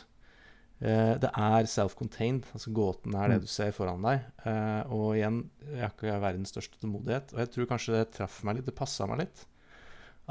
[0.83, 2.49] Uh, det er self-contained.
[2.53, 3.45] altså Gåten er det mm.
[3.45, 4.25] du ser foran deg.
[4.43, 7.35] Uh, og igjen, jeg har ikke verdens største tålmodighet.
[7.35, 9.45] Og jeg tror kanskje det traff meg litt, det passa meg litt.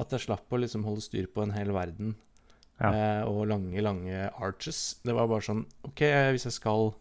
[0.00, 2.12] At jeg slapp å liksom holde styr på en hel verden
[2.82, 2.90] ja.
[2.90, 5.00] uh, og lange, lange arches.
[5.06, 6.04] Det var bare sånn OK,
[6.34, 6.94] hvis jeg skal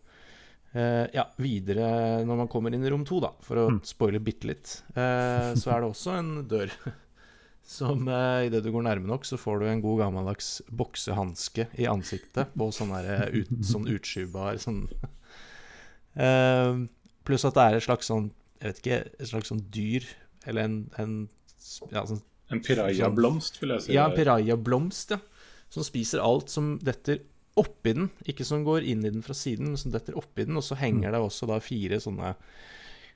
[0.73, 1.85] ja, videre
[2.25, 3.75] når man kommer inn i rom to, da, for å mm.
[3.85, 6.73] spoile bitte litt, så er det også en dør
[7.63, 11.87] som eh, idet du går nærme nok, så får du en god gammeldags boksehanske i
[11.89, 14.83] ansiktet på sånn, eh, ut, sånn utskyvbar sånn
[16.25, 16.83] eh,
[17.23, 20.07] Pluss at det er et slags sånn Jeg vet ikke, et slags sånn dyr,
[20.43, 21.13] eller en, en
[21.93, 22.19] ja, sånn,
[22.51, 23.93] En pirajablomst, vil jeg si.
[23.95, 25.21] Ja, en pirajablomst, ja.
[25.73, 27.23] Som spiser alt som detter
[27.59, 28.09] oppi den.
[28.29, 30.59] Ikke som går inn i den fra siden, men som detter oppi den.
[30.59, 32.35] Og så henger det også da fire sånne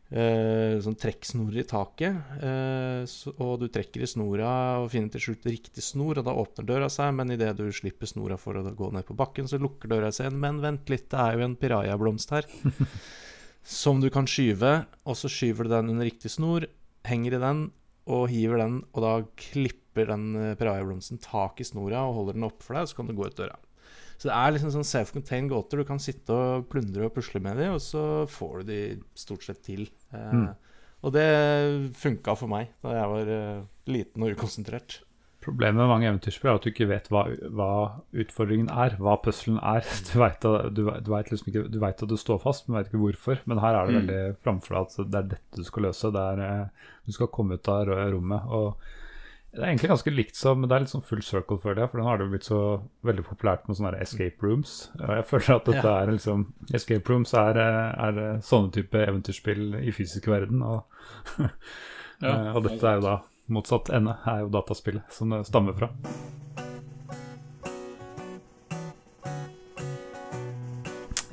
[0.08, 2.16] Uh, sånn trekksnorer i taket.
[2.40, 6.36] Eh, så, og du trekker i snora og finner til slutt riktig snor, og da
[6.38, 7.12] åpner døra seg.
[7.18, 10.30] Men idet du slipper snora for å gå ned på bakken, så lukker døra seg
[10.30, 10.40] igjen.
[10.46, 12.48] Men vent litt, det er jo en pirajablomst her
[13.82, 14.78] som du kan skyve.
[15.04, 16.70] Og så skyver du den under riktig snor,
[17.08, 17.68] henger i den
[18.08, 22.48] og hiver den, og da klipper den eh, pirajablomsten tak i snora og holder den
[22.48, 23.58] oppe for deg, og så kan du gå ut døra.
[24.18, 25.82] Så det er liksom sånn self-contained gåter.
[25.82, 28.80] Du kan sitte og plundre og pusle med dem, og så får du de
[29.18, 29.86] stort sett til.
[30.10, 30.48] Eh, mm.
[31.06, 31.28] Og det
[32.00, 35.04] funka for meg da jeg var uh, liten og ukonsentrert.
[35.46, 37.22] Problemet med mange eventyrspill er at du ikke vet hva,
[37.56, 37.70] hva
[38.20, 39.86] utfordringen er, hva puzzlen er.
[40.10, 40.42] Du vet,
[40.74, 43.44] du, du, vet liksom ikke, du vet, at du står fast, men vet ikke hvorfor.
[43.46, 44.00] Men her er det mm.
[44.02, 46.12] veldig framfor deg at det er dette du skal løse.
[46.18, 48.58] Det er, uh, du skal komme ut av rommet.
[48.58, 48.96] Og
[49.54, 51.90] Det er egentlig ganske likt som Det er litt sånn full circle, føler jeg.
[51.92, 52.60] For nå har det blitt så
[53.08, 54.74] veldig populært med sånne escape rooms.
[55.00, 55.96] Og jeg føler at dette Ja.
[56.04, 60.62] er liksom Escape rooms er, er sånne type eventyrspill i fysisk verden.
[60.62, 60.84] Og,
[62.22, 62.30] Ja.
[62.50, 63.16] Eh, og dette er jo da
[63.54, 65.92] motsatt ende, er jo dataspillet som det stammer fra.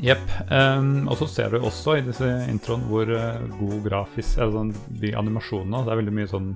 [0.04, 0.24] Jepp.
[0.50, 4.66] Um, og så ser du også i disse introen hvor uh, god grafisk altså,
[5.00, 6.50] De animasjonene Det er veldig mye sånn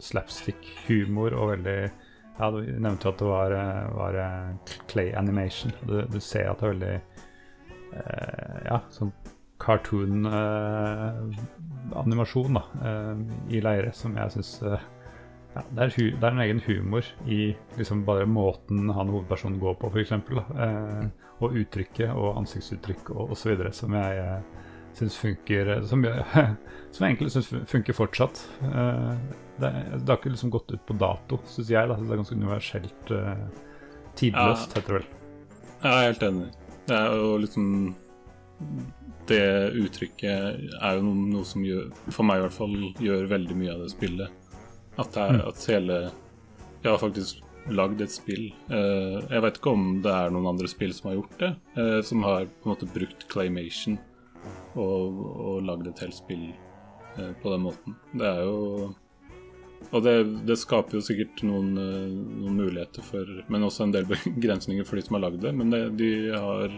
[0.00, 1.76] slapstick-humor og veldig
[2.38, 5.70] Ja, du nevnte jo at det var, eh, var eh, clay animation.
[5.86, 6.94] Du, du ser at det er veldig
[7.92, 9.12] uh, Ja, sånn
[9.64, 11.20] cartoon eh,
[12.00, 13.22] animasjon da, uh,
[13.54, 14.56] i leire som jeg syns
[15.54, 19.90] ja, det, det er en egen humor i liksom bare måten han hovedpersonen går på,
[19.92, 20.12] f.eks.
[20.12, 21.04] Eh,
[21.44, 23.56] og uttrykket og ansiktsuttrykk og osv.
[23.76, 24.62] som jeg eh,
[24.94, 26.24] syns funker Som, jeg-
[26.94, 28.44] som jeg egentlig syns funker fortsatt.
[28.62, 29.12] Eh,
[29.60, 31.88] det, det har ikke liksom gått ut på dato, syns jeg.
[31.90, 31.96] Da.
[32.00, 33.44] Det er ganske universelt eh,
[34.18, 35.08] tidløst, heter det vel.
[35.84, 36.48] Jeg er helt enig.
[36.88, 37.68] Det er jo liksom
[39.28, 39.40] Det
[39.80, 43.72] uttrykket er jo noe, noe som gjør, for meg i hvert fall, gjør veldig mye
[43.72, 44.42] av det spillet.
[45.00, 45.96] At, det er, at hele
[46.84, 47.40] Ja, faktisk
[47.72, 48.48] lagd et spill.
[48.68, 52.00] Eh, jeg vet ikke om det er noen andre spill som har gjort det, eh,
[52.04, 53.96] som har på en måte brukt claymation
[54.74, 57.96] og, og lagd et helt spill eh, på den måten.
[58.12, 58.92] Det er jo
[59.92, 60.14] Og det,
[60.48, 65.04] det skaper jo sikkert noen, noen muligheter for Men også en del begrensninger for de
[65.06, 65.52] som har lagd det.
[65.52, 66.72] Men det, de har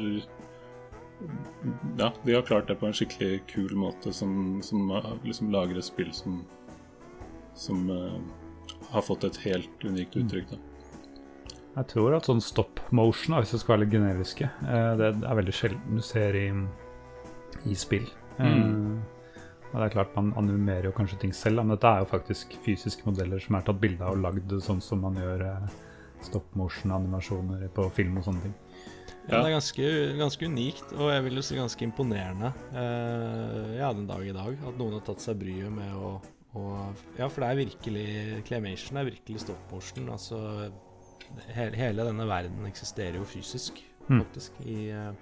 [1.99, 4.91] Ja, de har klart det på en skikkelig kul måte, som, som
[5.25, 6.43] liksom lager et spill som
[7.57, 8.19] Som uh,
[8.91, 10.51] har fått et helt unikt uttrykk.
[10.51, 10.76] Da.
[11.77, 15.39] Jeg tror at sånn stop motion, hvis det skal være litt generiske, eh, det er
[15.41, 16.47] veldig sjelden du ser i,
[17.69, 18.07] i spill.
[18.39, 18.47] Mm.
[18.47, 19.17] Eh,
[19.73, 22.55] og det er klart Man animerer jo kanskje ting selv, men dette er jo faktisk
[22.65, 25.67] fysiske modeller som er tatt bilde av og lagd sånn som man gjør eh,
[26.25, 28.57] stop motion-animasjoner på film og sånne ting.
[29.27, 29.87] Ja, det er ganske,
[30.21, 34.57] ganske unikt, og jeg vil jo si ganske imponerende eh, ja, den dag i dag.
[34.71, 36.15] At noen har tatt seg bryet med å,
[36.57, 36.67] å
[37.19, 38.09] Ja, for det er virkelig
[38.47, 40.09] Claymation er virkelig stop motion.
[40.15, 40.41] Altså
[41.55, 44.21] he, Hele denne verden eksisterer jo fysisk, Mm.
[44.23, 44.61] faktisk.
[44.63, 45.13] I uh,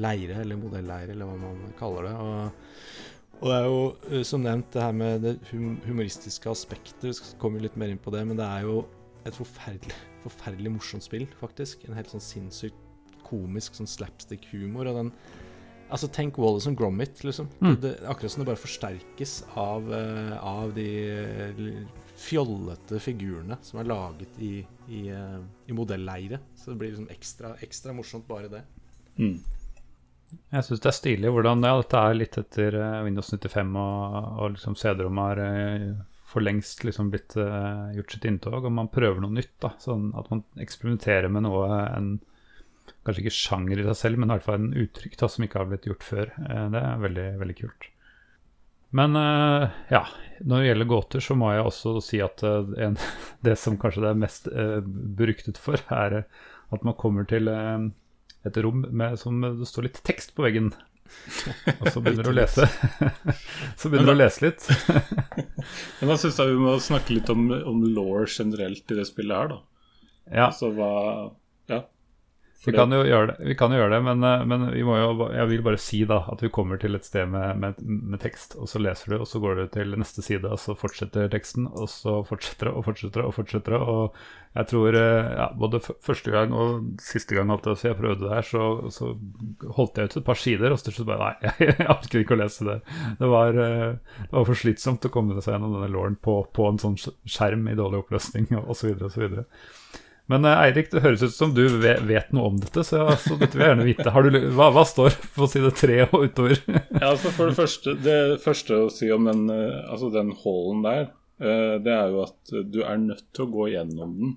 [0.00, 2.12] leire, eller modelleire, eller hva man kaller det.
[2.24, 2.52] Og,
[3.40, 7.04] og det er jo, eh, som nevnt, det her med det hum humoristiske aspektet.
[7.04, 8.78] Vi kommer litt mer inn på det, men det er jo
[9.28, 11.84] et forferdelig, forferdelig morsomt spill, faktisk.
[11.84, 12.80] En helt sånn sinnssykt
[13.28, 14.88] komisk sånn slapstick-humor.
[14.88, 15.12] Og den
[15.88, 17.46] Altså, tenk Wallace and Gromit, liksom.
[17.64, 17.78] Mm.
[17.80, 21.86] Det, akkurat som det bare forsterkes av, eh, av de
[22.18, 24.58] fjollete figurene som er laget i,
[24.90, 26.40] i, uh, i modelleire.
[26.58, 28.64] Så det blir liksom ekstra, ekstra morsomt, bare det.
[29.18, 29.38] Mm.
[30.28, 34.16] Jeg syns det er stilig hvordan ja, dette er litt etter eh, Windows 95 og,
[34.42, 35.86] og liksom CD-rom har eh,
[36.28, 39.54] for lengst liksom blitt uh, gjort sitt inntog, og man prøver noe nytt.
[39.64, 42.18] da, sånn At man eksperimenterer med noe en
[43.04, 45.60] Kanskje ikke sjanger i seg selv, men i hvert fall en uttrykk da, som ikke
[45.60, 46.30] har blitt gjort før.
[46.40, 47.88] Uh, det er veldig, veldig kult.
[48.90, 50.06] Men eh, ja,
[50.40, 52.98] når det gjelder gåter, så må jeg også si at eh, en,
[53.46, 54.78] det som kanskje det er mest eh,
[55.18, 57.88] beryktet for, er eh, at man kommer til eh,
[58.48, 60.72] et rom med, som det står litt tekst på veggen.
[61.78, 62.66] Og så begynner du å lese.
[63.80, 64.66] så begynner du å lese litt.
[66.00, 69.36] Men da syns jeg vi må snakke litt om, om law generelt i det spillet
[69.36, 69.60] her, da.
[70.28, 70.90] Ja, Altså hva
[72.64, 75.46] vi kan jo gjøre det, vi gjøre det men, eh, men vi må jo, jeg
[75.52, 78.66] vil bare si da at vi kommer til et sted med, med, med tekst, og
[78.70, 81.86] så leser du, og så går du til neste side, og så fortsetter teksten, og
[81.92, 83.78] så fortsetter det og fortsetter og fortsetter.
[83.78, 84.18] Og
[84.58, 88.26] jeg tror eh, ja, både første gang og siste gang alt det, så jeg prøvde
[88.26, 89.14] det her, så, så
[89.78, 92.24] holdt jeg ut et par sider, og så til slutt bare nei, jeg, jeg orker
[92.24, 92.78] ikke å lese det.
[93.22, 96.72] Det var, eh, det var for slitsomt å komme seg gjennom denne låren på, på
[96.72, 98.98] en sånn skjerm i dårlig oppløsning, osv.
[99.06, 99.38] osv.
[100.28, 103.56] Men eh, Eirik, det høres ut som du vet, noe om dette, så, så dette
[103.56, 104.12] vil jeg gjerne vite.
[104.12, 106.60] Har du, hva, hva står på side tre og utover?
[106.68, 110.84] Ja, altså for det første, det første å si om den, eh, altså den hallen
[110.84, 111.08] der,
[111.40, 114.36] eh, det er jo at du er nødt til å gå gjennom den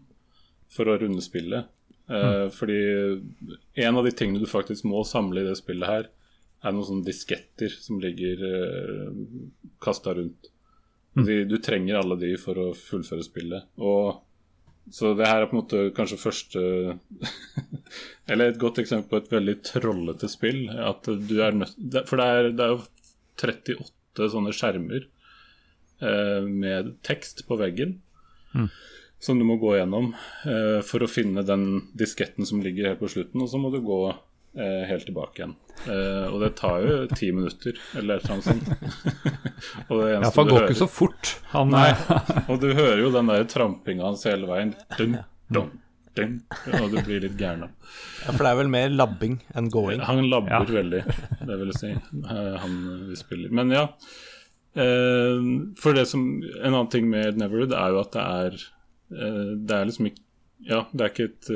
[0.72, 1.68] for å runde spillet.
[2.12, 2.50] Mm.
[2.52, 2.78] Fordi
[3.86, 6.10] en av de tingene du faktisk må samle i det spillet her,
[6.62, 8.42] er noen sånne disketter som ligger
[9.84, 10.50] kasta rundt.
[11.16, 13.68] De, du trenger alle de for å fullføre spillet.
[13.80, 14.20] Og
[14.90, 16.62] så det her er på en måte kanskje første
[18.32, 20.64] Eller et godt eksempel på et veldig trollete spill.
[20.72, 22.82] At du er nødt For det er, det er jo
[23.42, 27.98] 38 sånne skjermer eh, med tekst på veggen
[29.22, 30.12] som du må gå gjennom
[30.50, 31.66] eh, for å finne den
[31.98, 33.44] disketten som ligger helt på slutten.
[33.44, 34.02] Og så må du gå
[34.58, 35.54] eh, helt tilbake igjen.
[35.88, 39.30] Eh, og det tar jo ti minutter, eller et eller annet sånt.
[39.90, 40.68] og det ja, for han går hører...
[40.70, 41.36] ikke så fort.
[41.54, 41.92] Han, Nei,
[42.50, 44.74] og du hører jo den der trampinga hans hele veien.
[44.98, 45.20] Dun,
[45.54, 45.72] dun,
[46.18, 46.36] dun,
[46.80, 47.94] og du blir litt gæren av.
[48.26, 50.04] Ja, For det er vel mer labbing enn going?
[50.08, 50.82] Han labber ja.
[50.82, 51.06] veldig,
[51.48, 51.94] det vil jeg si.
[52.22, 52.78] Eh, han
[53.10, 53.56] vi spiller.
[53.62, 53.88] Men ja.
[54.72, 55.48] Eh,
[55.82, 59.76] for det som En annen ting med Neverwood er jo at det er eh, Det
[59.76, 60.24] er liksom ikke
[60.64, 61.50] Ja, det er ikke et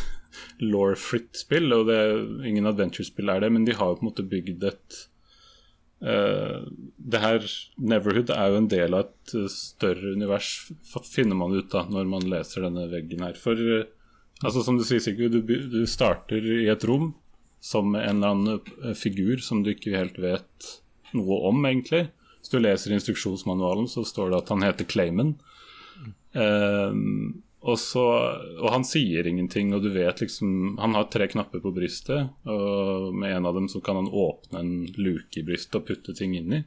[0.62, 2.00] law-fritt spill, og det
[2.48, 4.98] ingen adventure-spill er det, men de har jo på en måte bygd et
[6.04, 6.66] uh,
[6.96, 7.46] Det her
[7.92, 10.52] Neverhood er jo en del av et større univers,
[11.08, 13.38] finner man ut da når man leser denne veggen her.
[13.40, 13.88] For uh,
[14.44, 17.12] altså som du sier, Sigurd, du, du starter i et rom
[17.60, 20.70] som en eller annen figur som du ikke helt vet
[21.12, 22.06] noe om, egentlig.
[22.40, 25.34] Hvis du leser instruksjonsmanualen, så står det at han heter Clayman.
[26.32, 28.04] Um, og, så,
[28.56, 33.10] og, han sier ingenting, og du vet liksom Han har tre knapper på brystet, og
[33.12, 36.38] med en av dem så kan han åpne en luke i brystet og putte ting
[36.38, 36.62] inn i.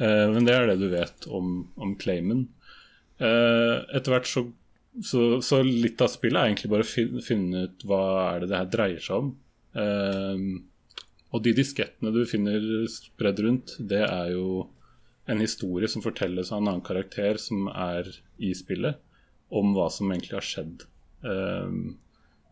[0.00, 2.46] Uh, men det er det du vet om, om Clayman.
[3.16, 4.42] Eh, etter hvert så,
[5.00, 8.50] så, så, litt av spillet er egentlig bare å fin, finne ut hva er det
[8.50, 9.30] det her dreier seg om.
[9.80, 10.42] Eh,
[11.32, 12.60] og de diskettene du finner
[12.92, 14.66] spredd rundt, det er jo
[15.26, 19.00] en historie som fortelles av en annen karakter som er i spillet,
[19.50, 20.86] om hva som egentlig har skjedd.
[21.22, 21.96] Um,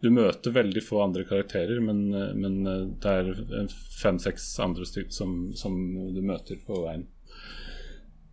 [0.05, 2.59] du møter veldig få andre karakterer, men, men
[3.01, 3.71] det er
[4.03, 5.79] fem-seks andre stykker som, som,
[6.13, 7.07] du møter på veien.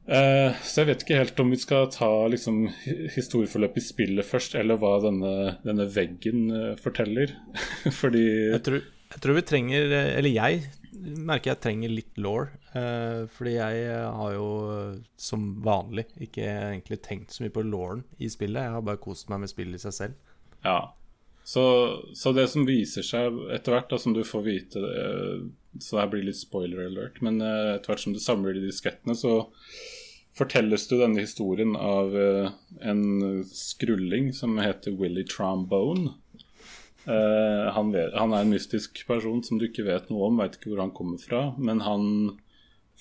[0.02, 2.66] Uh, så jeg vet ikke helt om vi skal ta liksom,
[3.16, 7.38] historieforløpet i spillet først, eller hva denne, denne veggen uh, forteller.
[8.02, 10.62] Fordi jeg tror, jeg tror, vi trenger Eller jeg
[11.02, 12.48] merker jeg trenger litt law.
[12.76, 14.48] Uh, fordi jeg har jo
[15.20, 18.68] som vanlig ikke egentlig tenkt så mye på lawen i spillet.
[18.68, 20.36] Jeg har bare kost meg med spillet i seg selv.
[20.66, 20.94] Ja,
[21.44, 21.64] så,
[22.14, 24.82] så det som viser seg etter hvert, som du får vite
[25.82, 29.16] Så det her blir litt spoiler alert, men etter hvert som du samler de diskettene,
[29.18, 29.40] så
[30.38, 33.02] fortelles du denne historien av en
[33.50, 36.14] skrulling som heter Willy Trombone.
[37.08, 40.58] Uh, han, vet, han, er en mystisk person som du ikke vet noe om, veit
[40.58, 41.44] ikke hvor han kommer fra.
[41.58, 42.04] Men han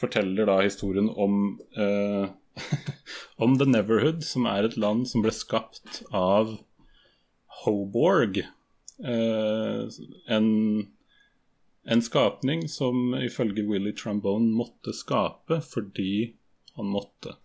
[0.01, 2.31] forteller da historien om uh,
[3.45, 6.57] Om The Neverhood, som er et land som ble skapt av
[7.63, 8.43] Hoborg.
[9.01, 9.87] Uh,
[10.29, 10.49] en,
[11.89, 16.35] en skapning som ifølge Willy Trombone måtte skape fordi
[16.77, 17.37] han måtte.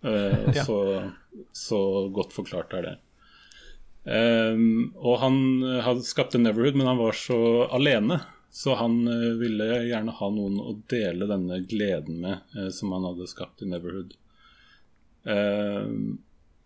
[0.00, 0.62] Ja.
[0.64, 0.78] Så,
[1.52, 1.78] så
[2.14, 2.92] godt forklart er det.
[4.10, 8.18] Um, og han eh, hadde skapt Neverhood, men han var så alene.
[8.50, 13.06] Så han uh, ville gjerne ha noen å dele denne gleden med, uh, som han
[13.06, 14.16] hadde skapt i Neverhood.
[15.22, 16.18] Um,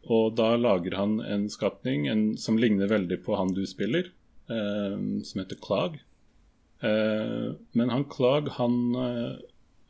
[0.09, 4.09] og da lager han en skapning en, som ligner veldig på han du spiller,
[4.49, 6.01] um, som heter Clag.
[6.81, 8.97] Uh, men han Clag, han,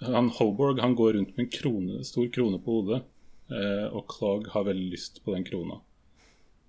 [0.03, 3.05] han Hoborg, han går rundt med en krone, stor krone på hodet.
[3.95, 5.79] og Clag har veldig lyst på den krona.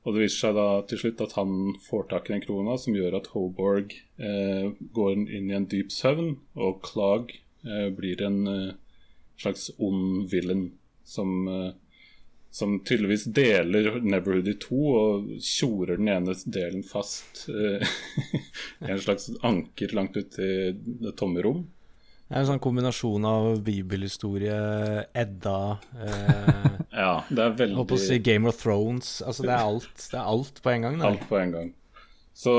[0.06, 2.94] Og det viser seg da til slutt at han får tak i den krona, som
[2.94, 7.34] gjør at Hoborg eh, går inn i en dyp søvn, og Clag
[7.66, 8.76] eh, blir en eh,
[9.42, 10.68] slags ond villain
[11.04, 11.72] som, eh,
[12.54, 17.98] som tydeligvis deler Neverhood i to og tjorer den ene delen fast eh,
[18.86, 21.66] i en slags anker langt ute i det tomme rom.
[22.26, 24.56] Det er en sånn kombinasjon av bibelhistorie,
[25.14, 25.58] Edda
[26.02, 26.70] eh,
[27.04, 29.20] Ja, det er veldig Holdt på å si Game of Thrones.
[29.22, 30.98] Altså, det er alt, det er alt på en gang.
[30.98, 31.12] Der.
[31.12, 31.70] Alt på en gang.
[32.36, 32.56] Så,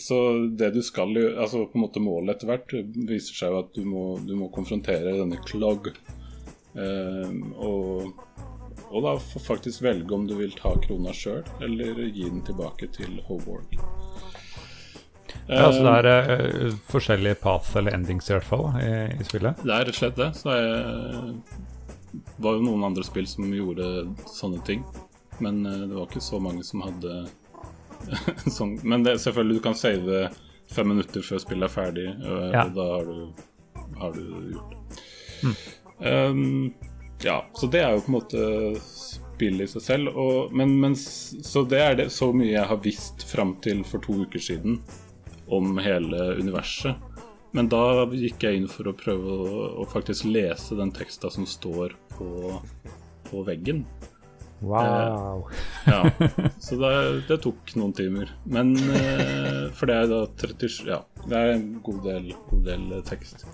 [0.00, 0.16] så,
[0.58, 2.72] det du skal gjøre Altså på en måte målet etter hvert
[3.06, 5.92] viser seg jo at du må, du må konfrontere denne Clog.
[6.72, 8.24] Eh, og,
[8.88, 13.20] og da faktisk velge om du vil ta krona sjøl, eller gi den tilbake til
[13.28, 13.76] Hoborg.
[15.46, 19.62] Ja, så Det er uh, forskjellige paths eller endings i hvert fall i, i, spillet?
[19.62, 20.30] Det er rett og slett det.
[20.38, 20.56] Så
[22.10, 23.90] det var jo noen andre spill som gjorde
[24.30, 24.84] sånne ting.
[25.40, 27.24] Men uh, det var ikke så mange som hadde
[28.56, 30.28] sånn Men det, selvfølgelig, du kan save
[30.70, 32.66] fem minutter før spillet er ferdig, uh, ja.
[32.66, 33.42] og da har du,
[33.98, 34.22] har du
[34.54, 35.00] gjort det.
[35.40, 35.56] Mm.
[36.00, 36.74] Um,
[37.22, 38.44] ja, så det er jo på en måte
[38.80, 40.14] spillet i seg selv.
[40.16, 44.02] Og, men, men, så det er det, så mye jeg har visst fram til for
[44.04, 44.80] to uker siden
[45.50, 46.96] om hele universet.
[47.56, 51.48] Men da gikk jeg inn for å prøve å, å faktisk lese den teksta som
[51.48, 52.60] står på,
[53.26, 53.82] på veggen.
[54.60, 55.48] Wow.
[55.48, 56.28] Eh, ja,
[56.60, 56.92] så det,
[57.30, 58.30] det, tok noen timer.
[58.44, 62.86] Men eh, For det er da 37 Ja, det er en god del, god del
[63.08, 63.46] tekst.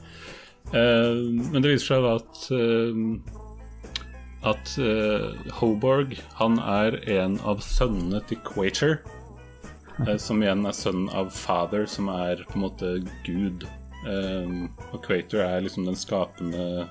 [0.75, 1.23] Eh,
[1.53, 3.45] men det viser seg da at eh,
[4.47, 9.01] at uh, Hoborg han er en av sønnene til Quater.
[10.05, 12.93] Eh, som igjen er sønnen av Father, som er på en måte
[13.27, 13.67] Gud.
[14.07, 16.87] Um, og Quater er liksom den skapende,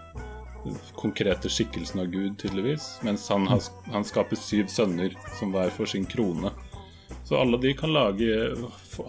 [0.98, 2.96] konkrete skikkelsen av Gud, tydeligvis.
[3.06, 6.52] Mens han, has, han skaper syv sønner som hver får sin krone.
[7.26, 8.56] Så alle de kan lage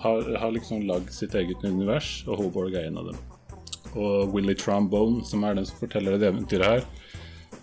[0.01, 3.19] Har, har liksom lagd sitt eget univers, og Hoborg er en av dem.
[3.97, 6.87] Og Willy Trombone, som er den som forteller det eventyret her,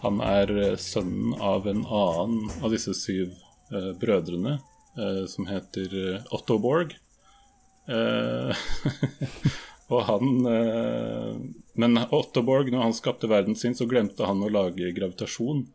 [0.04, 3.32] han er eh, sønnen av en annen av disse syv
[3.72, 4.58] eh, brødrene,
[5.28, 6.94] som heter eh, Otto Borg.
[7.88, 8.56] Eh,
[9.94, 11.32] og han eh,
[11.76, 15.66] Men Otto Borg, når han skapte verden sin, så glemte han å lage gravitasjon.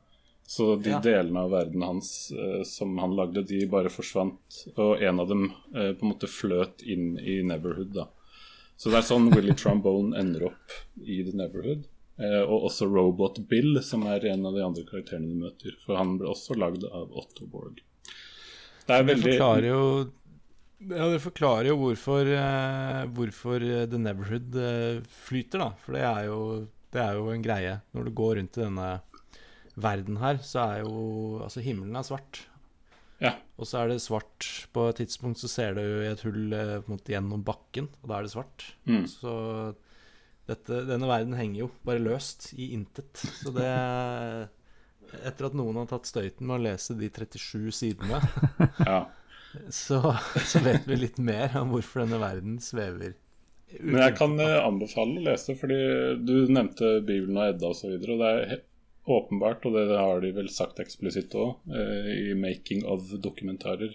[0.49, 1.01] Så de Ja.
[1.05, 4.63] delene av verden hans eh, som han lagde, de bare forsvant.
[4.81, 8.07] Og en av dem eh, på en måte fløt inn i Neverhood, da.
[8.79, 11.85] Så det er sånn Willy Trombone ender opp i The Neverhood.
[12.19, 15.77] Eh, og også Robot Bill, som er en av de andre karakterene du møter.
[15.85, 17.83] For han ble også lagd av Otto Borg.
[18.89, 19.83] Det er Det forklarer jo
[20.79, 25.73] ja, det forklarer jo hvorfor, eh, hvorfor eh, The Neverhood eh, flyter, da.
[25.83, 26.43] For det er, jo,
[26.95, 27.73] det er jo en greie.
[27.97, 28.93] Når du går rundt i denne
[29.79, 32.45] verden her, så er jo Altså, himmelen er svart.
[33.19, 33.35] Ja.
[33.59, 36.93] Og så er det svart På et tidspunkt så ser du i et hull eh,
[37.11, 38.69] gjennom bakken, og da er det svart.
[38.87, 39.03] Mm.
[39.11, 39.33] Så
[40.49, 43.19] dette, denne verden henger jo bare løst i intet.
[43.43, 43.67] Så det
[45.25, 48.21] Etter at noen har tatt støyten med å lese de 37 sidene,
[48.89, 48.99] Ja.
[49.73, 50.01] så,
[50.45, 53.15] så vet vi litt mer om hvorfor denne verden svever.
[53.81, 55.79] Men jeg kan eh, anbefale å lese, fordi
[56.25, 57.91] du nevnte Bibelen og Edda osv.
[57.99, 58.63] Og, og det er
[59.09, 63.93] åpenbart, og det har de vel sagt eksplisitt òg, eh, i making of-dokumentarer,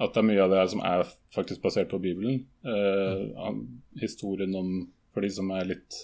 [0.00, 1.02] at det er mye av det her som er
[1.34, 2.44] faktisk basert på Bibelen.
[2.64, 3.50] Eh,
[4.00, 4.72] historien om
[5.10, 5.96] For de som er litt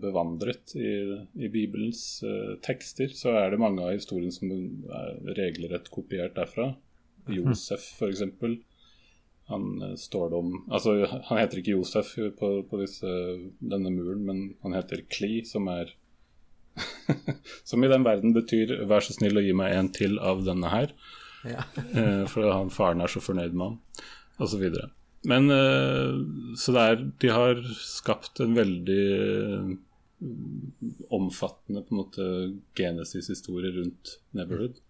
[0.00, 0.90] bevandret i,
[1.36, 6.70] i Bibelens uh, tekster, så er det mange av historiene som er regelrett kopiert derfra.
[7.30, 8.22] Josef, f.eks.
[9.50, 10.94] Han uh, står det om Altså,
[11.28, 13.10] han heter ikke Josef på, på disse,
[13.60, 15.92] denne muren, men han heter Kli, som er
[17.68, 20.70] Som i den verden betyr 'vær så snill å gi meg en til av denne
[20.72, 20.94] her'.
[21.44, 21.64] Ja.
[21.96, 23.78] uh, for han faren er så fornøyd med ham,
[24.44, 24.66] osv.
[25.28, 26.14] Men eh,
[26.56, 29.72] så det er De har skapt en veldig eh,
[31.12, 32.28] omfattende på en måte
[32.76, 34.80] Genesis-historie rundt Neverhood.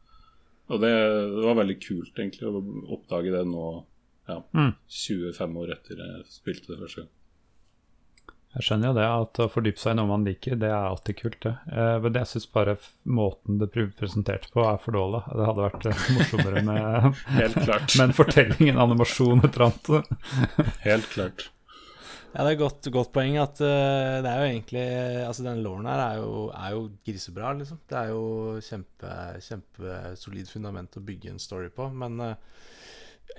[0.71, 0.91] Og det,
[1.35, 2.63] det var veldig kult egentlig å
[2.97, 3.69] oppdage det nå,
[4.31, 4.75] ja, Mm.
[4.87, 7.11] 25 år etter jeg spilte det første gang.
[8.51, 11.19] Jeg skjønner jo det, at å fordype seg i noe man liker, det er alltid
[11.21, 11.53] kult, det.
[11.71, 15.21] Eh, men jeg syns bare f- måten det presenterte på, er for dårlig.
[15.31, 17.95] Det hadde vært eh, morsommere med, Helt klart.
[18.01, 20.13] med en fortelling, en animasjon, et eller annet.
[20.89, 21.47] Helt klart.
[22.31, 24.83] Ja, det er et godt, godt poeng at uh, det er jo egentlig
[25.27, 27.81] Altså, den låren her er jo, er jo grisebra, liksom.
[27.91, 28.21] Det er jo
[28.63, 29.15] kjempe,
[29.47, 31.89] kjempesolid fundament å bygge en story på.
[31.91, 32.37] Men eh,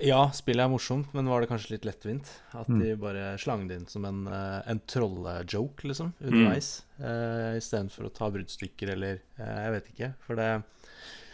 [0.00, 2.30] ja, spillet er morsomt, men var det kanskje litt lettvint?
[2.56, 6.70] At de bare slang det inn som en, uh, en trollejoke, liksom, underveis.
[6.96, 10.10] Uh, Istedenfor å ta bruddstykker eller uh, Jeg vet ikke.
[10.26, 10.50] For det,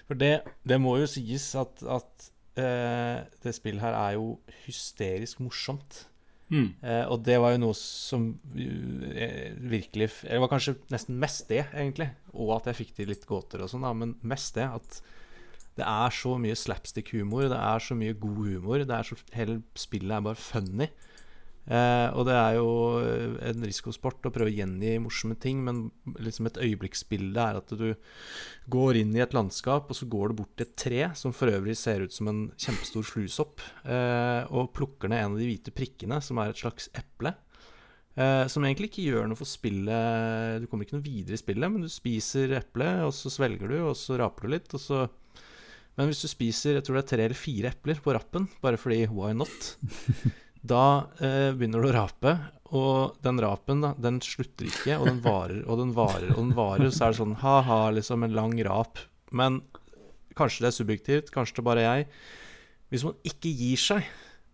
[0.08, 0.32] for det,
[0.68, 2.28] det må jo sies at, at
[2.58, 6.04] uh, det spillet her er jo hysterisk morsomt.
[6.48, 6.72] Mm.
[6.80, 11.66] Uh, og det var jo noe som eh, virkelig det var kanskje nesten mest det,
[11.74, 12.08] egentlig.
[12.32, 13.86] Og at jeg fikk til litt gåter og sånn.
[14.00, 15.00] Men mest det at
[15.78, 17.48] det er så mye slapstick-humor.
[17.52, 18.82] Det er så mye god humor.
[18.82, 20.88] Det er så, hele spillet er bare funny.
[21.68, 22.68] Eh, og det er jo
[23.04, 25.82] eh, en risikosport å prøve å gjengi morsomme ting, men
[26.16, 27.90] liksom et øyeblikksbilde er at du
[28.72, 31.52] går inn i et landskap, og så går du bort til et tre, som for
[31.52, 35.76] øvrig ser ut som en kjempestor fluesopp, eh, og plukker ned en av de hvite
[35.76, 37.36] prikkene, som er et slags eple.
[38.18, 41.70] Eh, som egentlig ikke gjør noe for spillet Du kommer ikke noe videre i spillet,
[41.70, 45.04] men du spiser eplet, og så svelger du, og så raper du litt, og så
[45.98, 48.78] Men hvis du spiser jeg tror det er tre eller fire epler på rappen, bare
[48.78, 49.72] fordi why not,
[50.72, 50.84] da
[51.18, 52.36] eh, begynner du å rape,
[52.78, 56.54] og den rapen da, den slutter ikke, og den varer og den varer og den
[56.54, 56.90] varer.
[56.92, 59.00] Så er det sånn ha-ha, liksom en lang rap.
[59.32, 59.62] Men
[60.38, 62.08] kanskje det er subjektivt, kanskje det er bare jeg.
[62.92, 64.10] Hvis man ikke gir seg,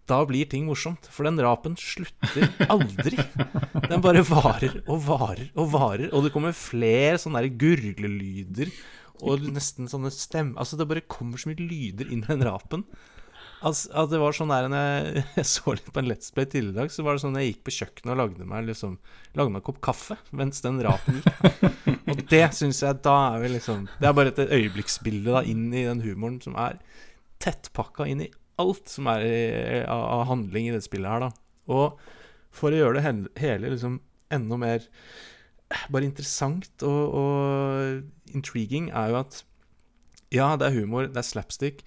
[0.09, 1.09] da blir ting morsomt.
[1.13, 3.19] For den rapen slutter aldri.
[3.89, 8.71] Den bare varer og varer og varer, og det kommer flere sånne gurglelyder
[9.23, 10.55] og nesten sånne stem...
[10.59, 12.83] Altså, det bare kommer så mye lyder inn i den rapen.
[13.65, 16.75] Altså, at det var sånn der jeg, jeg så litt på en Let's Play tidligere
[16.75, 18.99] i dag, så var det sånn jeg gikk på kjøkkenet og lagde meg liksom
[19.39, 21.45] Lagde meg en kopp kaffe mens den rapen gikk.
[22.13, 25.71] Og det syns jeg Da er vi liksom Det er bare et øyeblikksbilde da inn
[25.73, 26.77] i den humoren som er
[27.43, 29.39] tettpakka inn i alt som er i,
[29.91, 31.31] av, av handling i det spillet her, da.
[31.75, 31.97] Og
[32.55, 33.99] for å gjøre det hele liksom
[34.33, 34.85] enda mer
[35.91, 39.43] bare interessant og, og intriguing, er jo at
[40.35, 41.85] ja, det er humor, det er slapstick,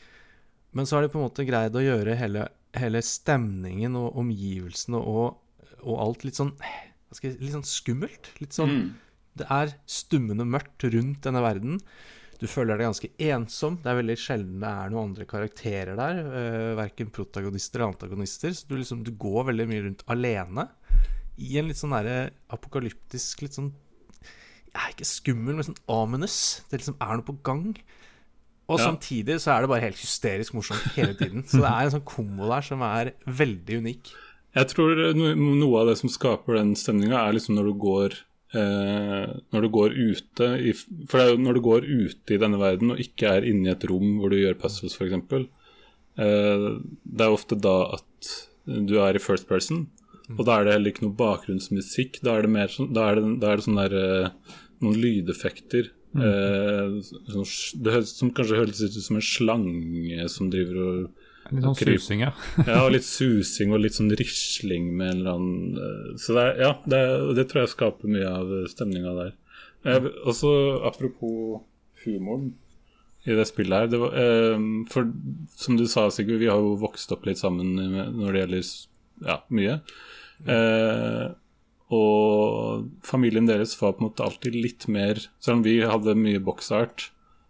[0.78, 5.00] men så har de på en måte greid å gjøre hele hele stemningen og omgivelsene
[5.00, 5.40] og,
[5.84, 6.84] og alt litt sånn jeg,
[7.40, 8.34] Litt sånn skummelt.
[8.42, 8.88] Litt sånn Mm.
[9.38, 11.76] Det er stummende mørkt rundt denne verden.
[12.42, 13.76] Du føler deg ganske ensom.
[13.84, 16.22] Det er veldig sjelden det er noen andre karakterer der.
[16.26, 18.56] Uh, verken protagonister eller antagonister.
[18.58, 20.66] Så du, liksom, du går veldig mye rundt alene.
[21.38, 23.72] I en litt sånn derre apokalyptisk Litt sånn
[24.78, 26.62] jeg er Ikke skummel, men sånn ominous.
[26.70, 27.72] Det liksom er noe på gang.
[28.70, 28.92] Og Ja.
[28.92, 31.42] samtidig så er det bare helt hysterisk morsomt hele tiden.
[31.50, 34.12] Så det er en sånn kombo der som er veldig unik.
[34.54, 38.18] Jeg tror noe av det som skaper den stemninga, er liksom når du går
[38.54, 40.72] eh, Når du går ute i,
[41.08, 43.68] For det er jo når du går ute i denne verden og ikke er inne
[43.68, 45.12] i et rom hvor du gjør puzzles, f.eks.
[46.18, 46.68] Eh,
[47.04, 48.32] det er ofte da at
[48.68, 49.88] du er i first person,
[50.36, 52.20] og da er det heller ikke noe bakgrunnsmusikk.
[52.26, 55.00] Da er det mer sånn Da er det, da er det sånn der eh, Noen
[55.02, 55.88] lydeffekter.
[56.18, 57.48] Eh, sånn,
[57.84, 62.02] det høres, som kanskje høres ut som en slange som driver og Litt sånn Kryp.
[62.02, 62.32] susing, ja.
[62.68, 66.44] ja, og litt susing og litt sånn risling med en eller annen eh, Så det,
[66.44, 67.02] er, ja, det,
[67.38, 69.34] det tror jeg skaper mye av stemninga der.
[69.88, 70.52] Eh, også
[70.88, 71.62] apropos
[72.04, 72.52] humoren
[73.28, 73.90] i det spillet her.
[73.92, 75.08] Det var, eh, for
[75.56, 78.70] som du sa, Sigurd, vi har jo vokst opp litt sammen når det gjelder
[79.28, 79.80] ja, mye.
[80.46, 81.26] Eh,
[81.98, 86.42] og familien deres var på en måte alltid litt mer Selv om vi hadde mye
[86.44, 87.08] boxart,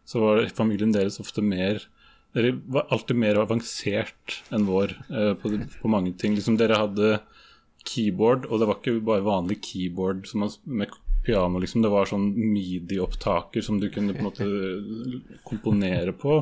[0.08, 1.82] så var familien deres ofte mer
[2.38, 6.36] dere var alltid mer avansert enn vår eh, på, på mange ting.
[6.38, 7.20] Liksom, dere hadde
[7.88, 10.94] keyboard, og det var ikke bare vanlig keyboard man, med
[11.26, 11.62] piano.
[11.64, 11.82] Liksom.
[11.86, 16.42] Det var sånn midi-opptaker som du kunne på en måte komponere på.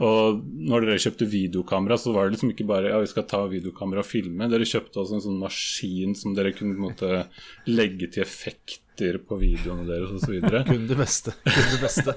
[0.00, 0.40] Og
[0.70, 4.00] når dere kjøpte videokamera, så var det liksom ikke bare ja, vi skal ta videokamera
[4.00, 4.48] og filme.
[4.48, 7.24] Dere kjøpte også en sånn maskin som dere kunne på en måte
[7.68, 10.38] legge til effekter på videoene deres osv.
[10.70, 11.34] Kun det beste.
[11.44, 12.16] Kun det beste.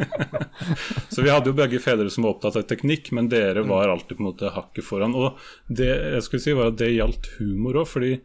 [1.13, 4.15] Så vi hadde jo begge fedre som var opptatt av teknikk, men dere var alltid
[4.15, 5.15] på en måte hakket foran.
[5.19, 8.15] Og det jeg skulle si var at det gjaldt humor òg, fordi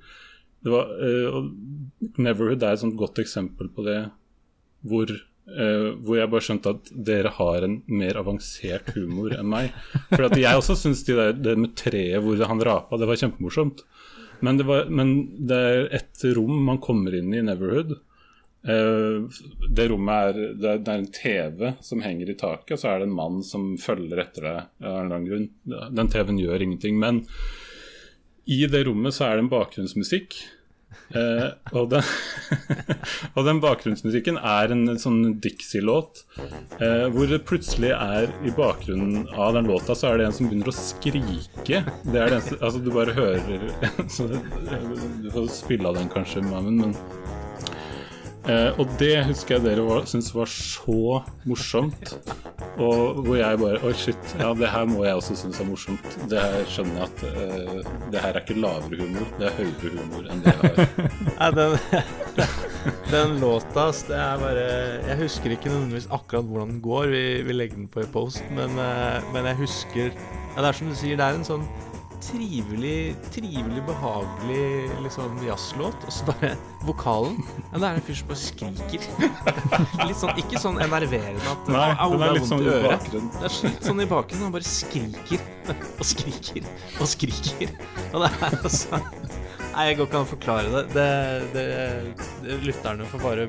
[0.64, 1.42] det var uh,
[2.18, 4.00] Neverhood er et sånt godt eksempel på det
[4.86, 5.10] hvor,
[5.48, 9.70] eh, hvor jeg bare skjønte at dere har en mer avansert humor enn meg.
[10.10, 13.84] For at jeg også syns de det med treet hvor han rapa, det var kjempemorsomt.
[14.44, 15.16] Men det, var, men
[15.50, 17.96] det er et rom man kommer inn i i Neverhood.
[18.68, 19.30] Uh,
[19.70, 22.90] det rommet er det, er det er en TV som henger i taket, og så
[22.90, 24.68] er det en mann som følger etter deg.
[24.82, 25.48] av en eller annen grunn.
[25.96, 26.98] Den TV-en gjør ingenting.
[27.00, 27.24] Men
[28.48, 30.38] i det rommet så er det en bakgrunnsmusikk.
[31.16, 32.04] Eh, og, den,
[33.36, 36.24] og den bakgrunnsmusikken er en sånn Dixie-låt.
[36.78, 40.50] Eh, hvor det plutselig er i bakgrunnen av den låta så er det en som
[40.50, 41.82] begynner å skrike.
[42.04, 43.68] Det er det eneste Altså, du bare hører
[45.22, 46.96] Du får spille av den kanskje, Mamen, men
[48.46, 51.18] Eh, og det husker jeg dere var, syntes var så
[51.48, 52.14] morsomt.
[52.78, 54.34] Og hvor jeg bare Oi, shit.
[54.38, 56.06] Ja, det her må jeg også synes er morsomt.
[56.30, 59.92] Det her skjønner jeg at eh, det her er ikke lavere humor, det er høyere
[59.96, 61.10] humor enn det jeg har.
[61.40, 61.76] Nei, den,
[63.14, 64.64] den låta, det er bare
[65.08, 67.10] Jeg husker ikke nødvendigvis akkurat hvordan den går.
[67.12, 70.80] Vi, vi legger den på i post, men, eh, men jeg husker ja, Det er
[70.80, 71.66] som du sier, det er en sånn
[72.22, 76.50] trivelig, trivelig, behagelig liksom jazzlåt, og så bare
[76.86, 77.38] vokalen.
[77.72, 79.06] Ja, det er en fyr som bare skriker.
[80.08, 83.30] litt sånn, ikke sånn enerverende at Nei, au, den det er litt sånn i bakgrunnen.
[83.36, 84.46] Det er litt sånn i bakgrunnen.
[84.48, 85.46] Han bare skriker
[85.98, 87.76] og skriker og skriker.
[88.12, 89.02] Og det er altså
[89.78, 90.80] Nei, jeg går ikke an å forklare det.
[90.90, 91.02] Det,
[91.54, 91.64] det,
[92.42, 93.44] det Lytterne får bare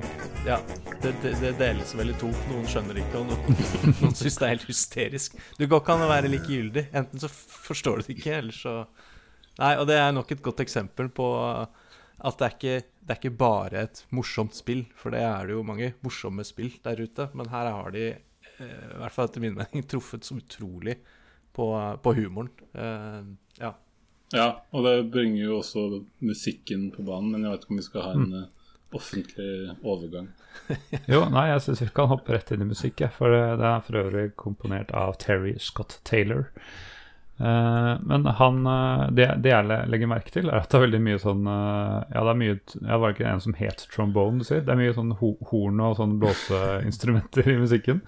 [0.46, 0.60] Ja,
[1.02, 2.30] det, det, deles vel i to.
[2.52, 3.58] Noen skjønner ikke, og noen,
[3.96, 5.40] noen syns det er helt hysterisk.
[5.58, 6.84] Du går ikke an å være likegyldig.
[7.02, 8.76] Enten så forstår du det ikke, eller så
[9.58, 13.22] Nei, og det er nok et godt eksempel på at det er ikke, det er
[13.24, 17.32] ikke bare et morsomt spill, for det er det jo mange morsomme spill der ute.
[17.34, 21.00] Men her har de, eh, i hvert fall etter min mening, truffet så utrolig
[21.58, 21.74] på,
[22.06, 22.54] på humoren.
[24.34, 24.50] Eh, ja.
[24.72, 28.06] Og det bringer jo også musikken på banen, men jeg vet ikke om vi skal
[28.06, 28.46] ha en mm.
[29.00, 29.50] offentlig
[29.84, 30.30] overgang.
[31.12, 34.02] Jo, nei, jeg syns vi kan hoppe rett inn i musikk, for det er for
[34.02, 36.50] øvrig komponert av Terry Scott Taylor.
[37.40, 41.00] Eh, men han eh, det, det jeg legger merke til, er at det er veldig
[41.06, 44.48] mye sånn eh, Ja, det er mye Jeg Var ikke en som het trombone, du
[44.48, 44.66] sier?
[44.66, 48.04] Det er mye sånn horn og sånn blåseinstrumenter i musikken.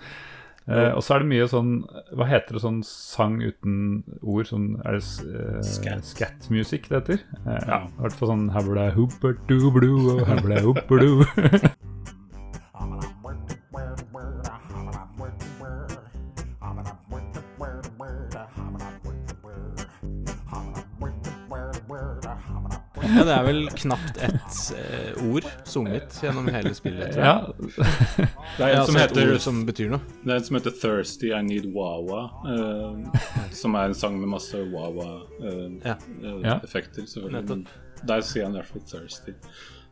[0.69, 1.71] Eh, og så er det mye sånn
[2.13, 4.45] Hva heter det sånn sang uten ord?
[4.45, 6.05] Sånn, er det uh, Scat.
[6.05, 7.23] scat-musikk det heter?
[7.47, 11.25] Uh, ja, i hvert fall sånn habla hubba-dubba-doo og habla hubba-doo.
[23.11, 27.11] Ja, det er vel knapt ett eh, ord sunget gjennom hele spillet.
[27.13, 27.27] tror jeg.
[27.27, 27.37] Ja,
[28.57, 30.01] Det er en som altså et heter ord som betyr noe.
[30.23, 32.93] Det er en som heter 'Thirsty I Need Wawa', eh,
[33.51, 37.05] som er en sang med masse Wawa-effekter.
[37.05, 37.55] selvfølgelig ja.
[37.55, 37.61] ja.
[38.07, 39.33] Der sier han i hvert fall 'thirsty'.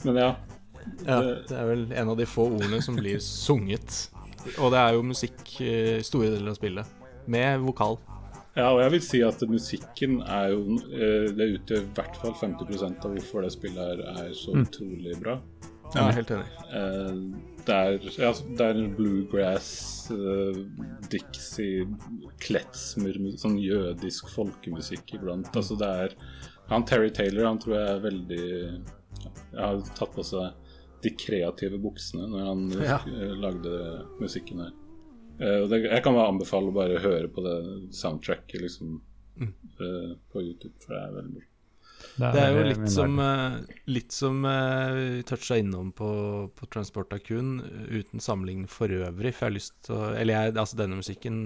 [0.05, 0.33] Men ja.
[1.05, 4.09] Ja, Det- det er vel en av de få ordene som blir sunget.
[4.57, 6.85] Og det er jo musikk i store deler av spillet,
[7.27, 7.97] med vokal.
[8.55, 12.33] Ja, og jeg vil si at musikken er jo eh, Det utgjør i hvert fall
[12.39, 15.37] 50% av hvorfor det spillet her er så utrolig bra.
[15.89, 16.49] Jeg er helt enig.
[16.77, 17.21] Eh,
[17.65, 19.69] det er, ja, det er bluegrass,
[20.13, 20.57] uh,
[21.11, 21.85] Dixie,
[22.41, 25.49] kletsmer, sånn jødisk folkemusikk iblant.
[25.53, 26.15] Altså det er
[26.71, 30.53] Han Terry Taylor han tror jeg er veldig Jeg har tatt på seg
[31.03, 32.97] de kreative buksene når han Ja.
[33.07, 33.75] eh, lagde
[34.19, 34.73] musikken her.
[35.39, 37.59] Eh, det, jeg kan bare anbefale å bare høre på det
[37.95, 38.99] soundtracket liksom,
[39.41, 41.55] eh, på YouTube, for det er veldig morsomt.
[42.19, 46.09] Det er jo litt som, eh, litt som eh, vi toucha innom på,
[46.55, 49.33] på Transport Akun, uten sammenligning for øvrig.
[49.35, 51.39] For jeg har lyst til å Eller jeg, altså denne musikken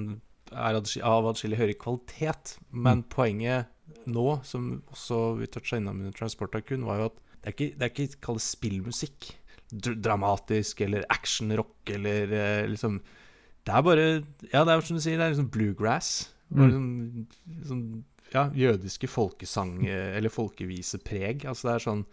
[0.53, 2.57] er av adskillig høyere kvalitet.
[2.71, 3.69] Men poenget
[4.09, 7.71] nå, som også vi toucha innom under Transport Akun, var jo at det er ikke,
[7.77, 9.33] det er ikke kall spillmusikk.
[9.73, 12.99] Dr dramatisk eller actionrock eller eh, liksom
[13.63, 14.05] Det er bare
[14.51, 16.29] Ja, det er som du sier, det er liksom bluegrass.
[16.53, 16.69] Mm.
[16.69, 17.27] sånn,
[17.65, 17.85] sånn
[18.33, 21.45] ja, jødiske folkesang- eller folkevisepreg.
[21.49, 22.05] Altså det er sånn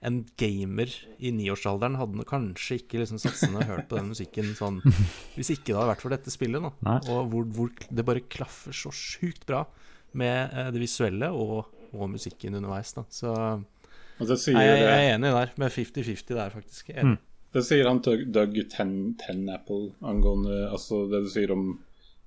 [0.00, 0.86] En gamer
[1.18, 4.76] i niårsalderen hadde kanskje ikke liksom satt seg ned og hørt på den musikken sånn
[5.34, 6.68] hvis ikke det hadde vært for dette spillet.
[6.86, 7.00] Nei.
[7.10, 9.64] Og hvor, hvor det bare klaffer så sjukt bra
[10.14, 12.94] med eh, det visuelle og, og musikken underveis.
[12.94, 13.02] Da.
[13.10, 13.34] Så
[14.38, 16.94] sier, jeg, jeg er enig der, med 50-50 der, faktisk.
[16.94, 17.02] Enig.
[17.02, 17.18] er Enig.
[17.58, 21.70] Det sier han Doug, Ten, Tenapple angående altså det du sier om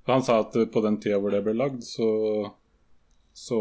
[0.09, 2.09] Han sa at eh, på den tida hvor det ble lagd, så
[3.33, 3.57] så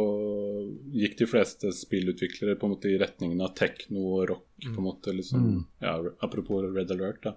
[0.93, 4.49] gikk de fleste spillutviklere på en måte i retningen av tekno og rock.
[4.65, 5.45] på en måte liksom,
[5.79, 7.37] ja, Apropos Red Alert, da.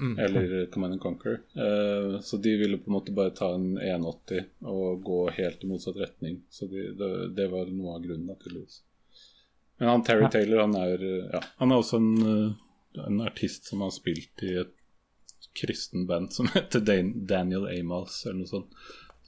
[0.00, 0.18] Mm.
[0.18, 1.40] Eller Command and Conquer.
[1.56, 5.72] Uh, så de ville på en måte bare ta en 180 og gå helt i
[5.72, 6.42] motsatt retning.
[6.48, 8.82] Så de, det, det var noe av grunnen, naturligvis.
[9.80, 12.50] Men han Terry Taylor, han er, ja, han er også en, eh,
[12.98, 14.74] en artist som har spilt i et
[15.56, 18.74] kristen band som heter Dan Daniel Amos, eller noe sånt.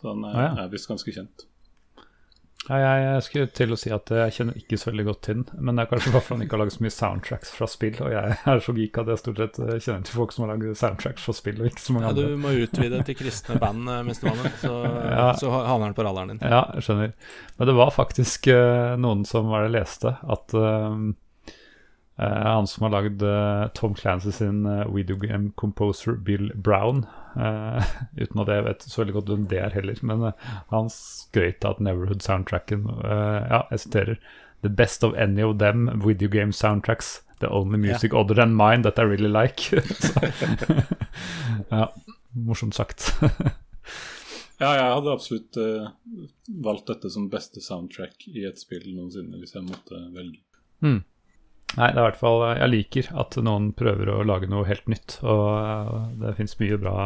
[0.00, 0.64] Så han er, Ah, ja.
[0.66, 1.46] er visst ganske kjent.
[2.68, 5.40] Ja, jeg, jeg skulle til å si at jeg kjenner ikke så veldig godt til
[5.40, 5.62] den.
[5.66, 7.96] Men det er kanskje bare fordi han ikke har laget så mye soundtracks fra spill.
[8.06, 10.52] Og jeg er så geek at jeg stort sett eh, kjenner til folk som har
[10.52, 12.28] laget soundtracks fra spill, og ikke så mange Ja, andre.
[12.30, 14.76] du må utvide til kristne band, eh, Mestermannen, så,
[15.18, 15.24] Ja.
[15.42, 16.44] så havner den på radaren din.
[16.54, 17.10] Ja, jeg skjønner.
[17.58, 20.96] Men det var faktisk uh, noen som var det leste, at eh,
[22.22, 27.06] han som har lagd eh, Tom Clancy sin uh, videogame composer Bill Brown
[27.36, 27.92] eh,
[28.22, 31.64] Uten at jeg vet så veldig godt hvem det er heller, men eh, han skrøt
[31.64, 34.22] av at Neverhood-soundtracken eh, Ja, jeg siterer
[34.62, 37.24] The best of any of them video game soundtracks.
[37.40, 39.72] The only music other than mine that I really like.
[41.72, 41.88] Ja,
[42.30, 43.08] morsomt sagt.
[44.62, 45.88] Ja, jeg hadde absolutt uh,
[46.62, 50.38] valgt dette som beste soundtrack i et spill noensinne, hvis jeg måtte velge.
[51.78, 54.84] Nei, det er i hvert fall Jeg liker at noen prøver å lage noe helt
[54.92, 55.14] nytt.
[55.24, 56.96] Og eh, det fins mye bra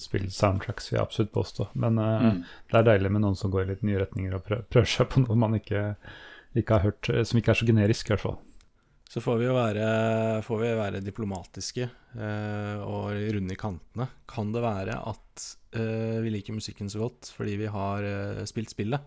[0.00, 1.68] spill-soundtracks, vil jeg absolutt påstå.
[1.74, 2.38] Men eh, Mm.
[2.72, 5.24] det er deilig med noen som går i litt nye retninger og prøver, seg på
[5.26, 5.84] noe man ikke,
[6.56, 8.38] ikke har hørt, eh, som ikke er så generisk, i hvert fall.
[9.14, 9.88] Så får vi jo være,
[10.42, 14.08] får vi være diplomatiske eh, og runde i kantene.
[14.26, 15.44] Kan det være at
[15.76, 19.04] eh, vi liker musikken så godt fordi vi har eh, spilt spillet?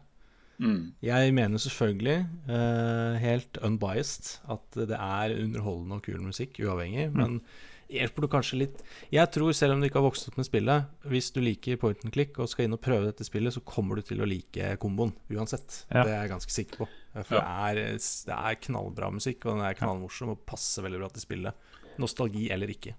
[0.57, 0.93] Mm.
[1.05, 2.17] Jeg mener selvfølgelig,
[2.49, 7.09] uh, helt unbiased, at det er underholdende og kul musikk, uavhengig.
[7.13, 7.39] Men
[7.87, 8.81] hjelper du kanskje litt
[9.13, 12.03] Jeg tror, selv om du ikke har vokst opp med spillet, hvis du liker point
[12.03, 14.73] and click og skal inn og prøve dette spillet, så kommer du til å like
[14.81, 15.83] komboen uansett.
[15.91, 16.03] Ja.
[16.03, 16.91] Det er jeg ganske sikker på.
[17.17, 17.97] For det, er,
[18.27, 21.67] det er knallbra musikk, og den er knallmorsom og passer veldig bra til spillet.
[22.01, 22.97] Nostalgi eller ikke.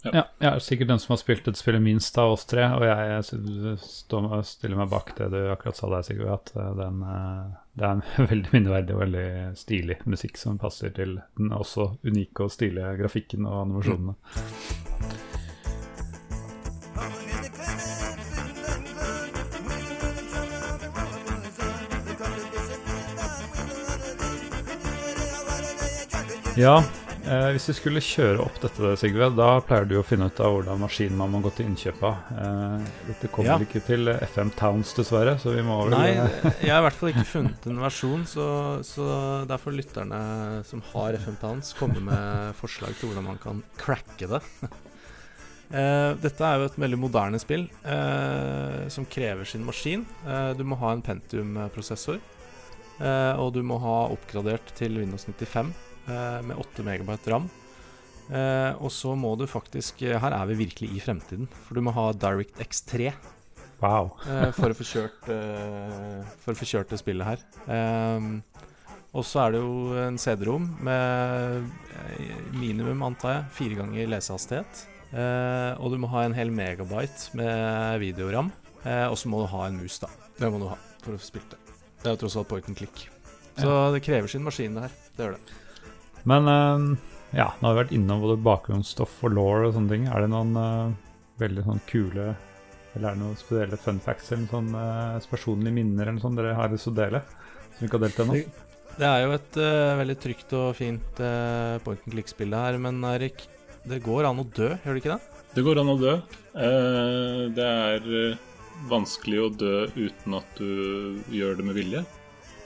[0.00, 2.86] Ja, jeg er sikkert den som har spilt et spillet minst av oss tre, og
[2.88, 3.24] jeg
[3.76, 7.98] stiller meg bak det du akkurat sa der, Sigurd, at eh, den, eh, det er
[7.98, 9.26] en veldig minneverdig og veldig
[9.60, 14.16] stilig musikk som passer til den også unike og stilige grafikken og animasjonene.
[26.58, 26.80] Ja,
[27.30, 30.52] eh, hvis vi skulle kjøre opp dette, Sigve, da pleier du å finne ut av
[30.56, 32.18] hvordan maskinen man må gå til innkjøp av.
[32.34, 33.58] Eh, dette kommer Ja.
[33.64, 36.10] ikke til FM Towns, dessverre, så vi må vel Nei,
[36.64, 38.46] jeg har i hvert fall ikke funnet en versjon, så,
[38.86, 39.08] så
[39.50, 40.20] derfor lytterne
[40.68, 44.42] som har FM Towns, komme med forslag til hvordan man kan cracke det.
[45.70, 50.02] Eh, dette er jo et veldig moderne spill eh, som krever sin maskin.
[50.26, 52.18] Eh, du må ha en Pentium-prosessor,
[52.98, 57.48] eh, og du må ha oppgradert til Windows 95 eh, med 8 megabyte ram.
[58.30, 61.48] Eh, og så må du faktisk eh, Her er vi virkelig i fremtiden.
[61.66, 63.10] For du må ha DirectX 3
[63.80, 64.10] Wow.
[64.28, 67.44] eh, for, å få kjørt, eh, for å få kjørt det spillet her.
[67.64, 68.26] Eh,
[69.10, 71.64] og så er det jo en CD-rom med
[72.04, 74.82] eh, minimum, antar jeg, fire ganger lesehastighet.
[75.10, 78.52] Eh, og du må ha en hel megabyte med videoram.
[78.84, 80.12] Eh, og så må du ha en mus, da.
[80.38, 81.58] Det må du ha for å få spilt det.
[82.04, 83.08] Det er jo tross alt point and click.
[83.58, 84.94] Så det krever sin maskin, det her.
[85.16, 85.56] Det gjør det.
[86.28, 86.86] Men eh,
[87.38, 90.08] ja, nå har vi vært innom både bakgrunnsstoff og law og sånne ting.
[90.10, 90.94] Er det noen uh,
[91.40, 92.32] veldig sånn kule
[92.96, 96.56] Eller er det noen spesielle fun facts eller sånn uh, personlige minner eller sånt dere
[96.58, 97.22] har lyst til å dele?
[97.76, 98.40] Som vi ikke har delt ennå?
[98.98, 102.98] Det er jo et uh, veldig trygt og fint uh, point and click-spill her, men
[103.14, 103.46] Erik,
[103.86, 105.44] det går an å dø, gjør det ikke det?
[105.54, 106.12] Det går an å dø.
[106.62, 108.04] Eh, det er
[108.90, 112.02] vanskelig å dø uten at du gjør det med vilje.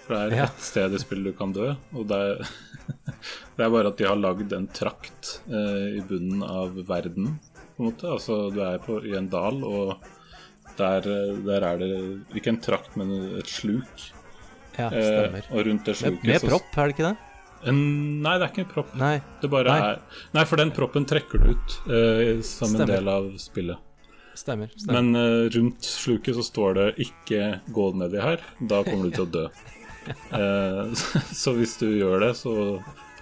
[0.04, 0.44] For det er Ja.
[0.50, 2.42] ett sted i spillet du kan dø, og det er,
[3.56, 7.38] det er bare at de har lagd en trakt eh, i bunnen av verden,
[7.76, 8.10] på en måte.
[8.12, 9.96] Altså, du er på, i en dal, og
[10.76, 11.92] der, eh, der er det
[12.36, 14.10] ikke en trakt, men et sluk.
[14.76, 15.44] Ja, Eh, stemmer.
[15.54, 17.16] og rundt det sluket med med propp, er det ikke det?
[17.70, 17.78] En,
[18.22, 18.94] nei, det er ikke en propp.
[19.00, 19.14] Nei.
[19.42, 19.96] Nei.
[20.34, 22.80] Nei, for den proppen trekker du ut eh, som Stemmer.
[22.82, 23.78] en del av spillet.
[24.34, 24.68] Stemmer.
[24.74, 25.00] stemmer.
[25.00, 29.24] Men uh, rundt sluket så står det 'ikke gå nedi her', da kommer du til
[29.24, 29.46] å dø.
[30.34, 30.92] Eh,
[31.32, 32.54] så, hvis du gjør det, så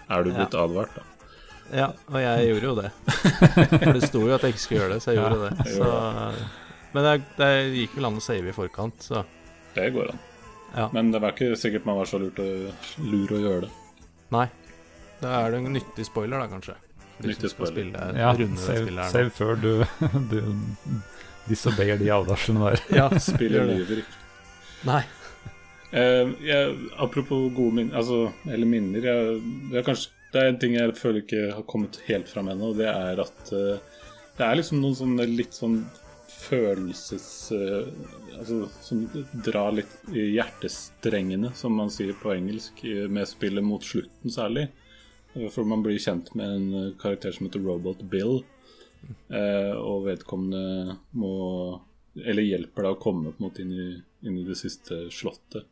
[0.09, 1.05] er du blitt advart, da.
[1.73, 2.91] Ja, og jeg gjorde jo det.
[3.85, 5.67] For det sto jo at jeg ikke skulle gjøre det, så jeg gjorde det.
[5.77, 5.93] Så,
[6.93, 9.23] men det, det gikk vel an å save i forkant, så
[9.77, 10.21] Det går an.
[10.75, 10.89] Ja.
[10.93, 12.49] Men det var ikke sikkert man var så lurt å,
[13.05, 13.73] lur å gjøre det.
[14.35, 14.49] nei.
[15.23, 16.75] Da er det en nyttig spoiler, da, kanskje.
[17.23, 17.71] Nyttig spoiler.
[17.71, 19.69] Spille, Ja, save, save før du,
[20.33, 20.39] du
[21.47, 22.83] disobeyer de advarslene der.
[22.97, 24.17] Ja, spiller lyver ikke.
[24.89, 25.03] Nei.
[25.93, 30.61] Eh, jeg, apropos gode minner, altså, eller minner jeg, det, er kanskje, det er en
[30.61, 33.99] ting jeg føler ikke har kommet helt fram ennå, det er at uh,
[34.39, 35.83] det er liksom noen sånne litt sånn
[36.33, 37.27] følelses...
[37.53, 37.91] Uh,
[38.39, 39.03] altså som
[39.45, 42.81] drar litt i hjertestrengene, som man sier på engelsk,
[43.13, 44.71] med spillet mot slutten særlig.
[45.53, 48.41] For man blir kjent med en karakter som heter Robot Bill,
[49.33, 51.37] og vedkommende må
[52.15, 53.87] Eller hjelper deg å komme på en måte inn i,
[54.29, 55.69] inn i det siste slottet.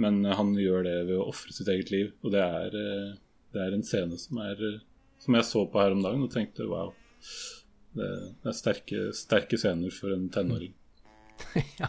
[0.00, 3.16] Men han gjør det ved å ofre sitt eget liv, og det er, eh,
[3.52, 4.80] det er en scene som er eh,
[5.20, 6.94] Som jeg så på her om dagen og tenkte wow.
[7.92, 8.06] Det,
[8.46, 10.72] er sterke, sterke scener for en tenåring.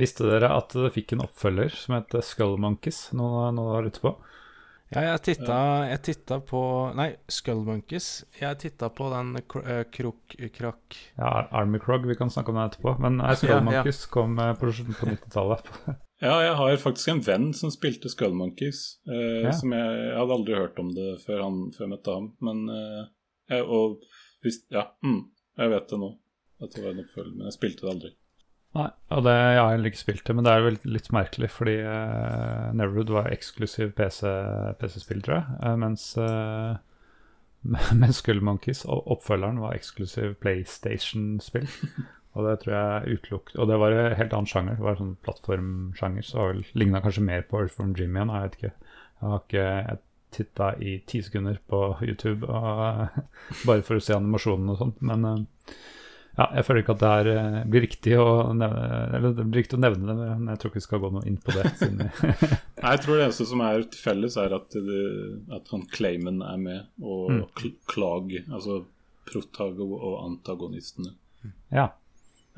[0.00, 3.10] Visste dere at det fikk en oppfølger som het Skull Monkeys?
[3.12, 4.14] Noe, noe har ute på?
[4.90, 5.58] Ja, jeg titta,
[5.90, 6.62] jeg titta på
[6.96, 8.08] Nei, Skull Monkeys.
[8.40, 10.38] Jeg titta på den eh, krok...
[10.56, 12.96] Krakk Ja, Army Krog, vi kan snakke om den etterpå.
[13.04, 13.98] Men Skull Ja, ja.
[14.14, 15.68] Kom på, på 90-tallet.
[16.20, 18.98] Ja, jeg har faktisk en venn som spilte Skull Monkeys.
[19.08, 19.52] Eh, Ja.
[19.56, 22.26] som jeg, jeg hadde aldri hørt om det før, han, før jeg møtte ham.
[22.44, 23.04] Men eh,
[23.54, 24.02] jeg, Og
[24.44, 25.22] hvis Ja, mm,
[25.58, 26.10] jeg vet det nå.
[26.60, 28.10] At det var en oppfølger, men jeg spilte det aldri.
[28.76, 31.48] Nei, og det, jeg har heller ikke spilt det, men det er vel litt merkelig,
[31.50, 36.76] fordi eh, Neverwood var eksklusiv PC-spill, PC tror jeg, eh, mens, eh,
[38.02, 41.66] mens Skull Monkeys, og oppfølgeren, var eksklusiv PlayStation-spill.
[42.40, 45.02] og det tror jeg utelukket Og det var en helt annen sjanger, det var en
[45.04, 48.72] sånn plattformsjanger, så ligna kanskje mer på Earthworm Jim igjen, jeg vet ikke.
[49.20, 53.22] Jeg har ikke jeg titta i ti sekunder på YouTube og,
[53.68, 55.72] bare for å se animasjonen og sånt, men eh,
[56.38, 58.84] ja, jeg føler ikke at det er, eh, blir riktig å nevne
[59.18, 61.26] Eller det blir riktig å nevne det, men jeg tror ikke vi skal gå noe
[61.28, 61.64] inn på det.
[61.90, 65.02] Nei, Jeg tror det eneste som er felles, er at, det,
[65.58, 67.74] at han Clayman er med, og Mm.
[67.90, 68.84] Klag, altså
[69.30, 71.12] protago og antagonistene.
[71.74, 71.90] ja.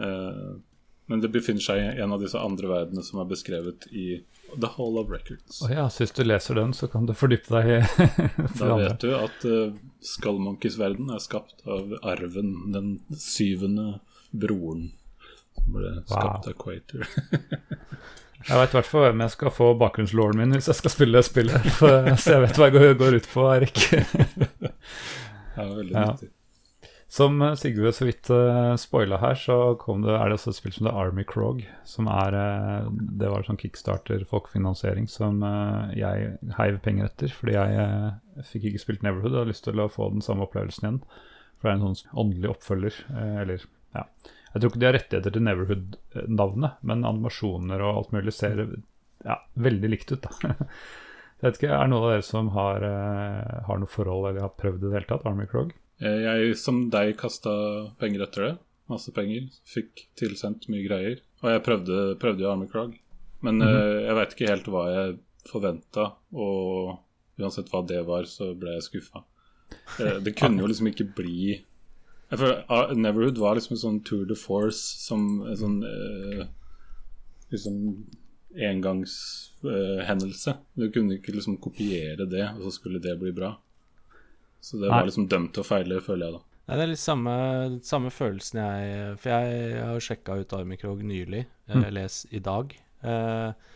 [0.02, 0.52] Eh,
[1.10, 4.22] men det befinner seg i en av disse andre verdenene som er beskrevet i
[4.54, 5.58] The Hall of Records.
[5.64, 7.78] Oh ja, så hvis du leser den, så kan du fordype deg i
[8.60, 9.74] Da vet du at uh,
[10.04, 13.98] Skullmonkeys verden er skapt av arven, den syvende
[14.32, 14.92] broren.
[15.58, 17.04] Som ble skapt av Quater.
[18.42, 21.20] Jeg veit i hvert fall hvem jeg skal få bakgrunnslåren min hvis jeg skal spille
[21.20, 21.66] det spillet.
[21.78, 23.78] For, så jeg vet hva jeg går, går ut på, Erik.
[23.92, 24.72] det
[25.62, 26.06] er veldig Ja.
[26.08, 26.30] nyttig.
[27.12, 30.72] Som eh, Sigve så vidt uh, spoila her, så det, er det også et spill
[30.72, 31.60] som The Army Krog.
[31.84, 37.34] Som er uh, Det var sånn kickstarter-folkefinansiering som uh, jeg heiv penger etter.
[37.36, 40.48] Fordi jeg uh, fikk ikke spilt Neverhood og hadde lyst til å få den samme
[40.48, 41.02] opplevelsen igjen.
[41.62, 42.96] For det er en sånn åndelig oppfølger.
[43.12, 44.02] eh, eller, ja.
[44.52, 48.64] Jeg tror ikke de har rettigheter til Neverhood-navnet, men animasjoner og alt mulig ser
[49.22, 50.26] ja, veldig likt ut.
[50.26, 50.56] da.
[51.42, 54.44] Jeg vet ikke, Er det noen av dere som har, eh, har noe forhold eller
[54.44, 55.24] har prøvd det i det hele tatt?
[55.30, 55.72] Army Krog?
[56.02, 57.52] Eh, Jeg som deg kasta
[58.02, 58.52] penger etter det.
[58.90, 59.48] Masse penger.
[59.68, 61.22] Fikk tilsendt mye greier.
[61.42, 62.96] Og jeg prøvde, prøvde jo Army Krog.
[63.42, 64.06] Men mm -hmm.
[64.06, 66.98] jeg veit ikke helt hva jeg forventa, og
[67.38, 69.24] uansett hva det var, så ble jeg skuffa.
[69.98, 71.64] Det, det kunne jo liksom ikke bli
[72.32, 76.46] jeg føler, uh, Neverhood var liksom en sånn tour de force som en sånn eh,
[77.52, 77.74] liksom
[78.56, 80.54] engangshendelse.
[80.54, 83.50] Eh, du kunne ikke liksom kopiere det, og så skulle det bli bra.
[84.62, 86.42] Så det var liksom dømt til å feile, føler jeg da.
[86.62, 87.34] Nei, det er litt samme,
[87.82, 91.86] samme følelsen jeg For jeg, har har sjekka ut Armikrog nylig, mm.
[91.90, 92.70] les i dag.
[93.02, 93.70] Eh,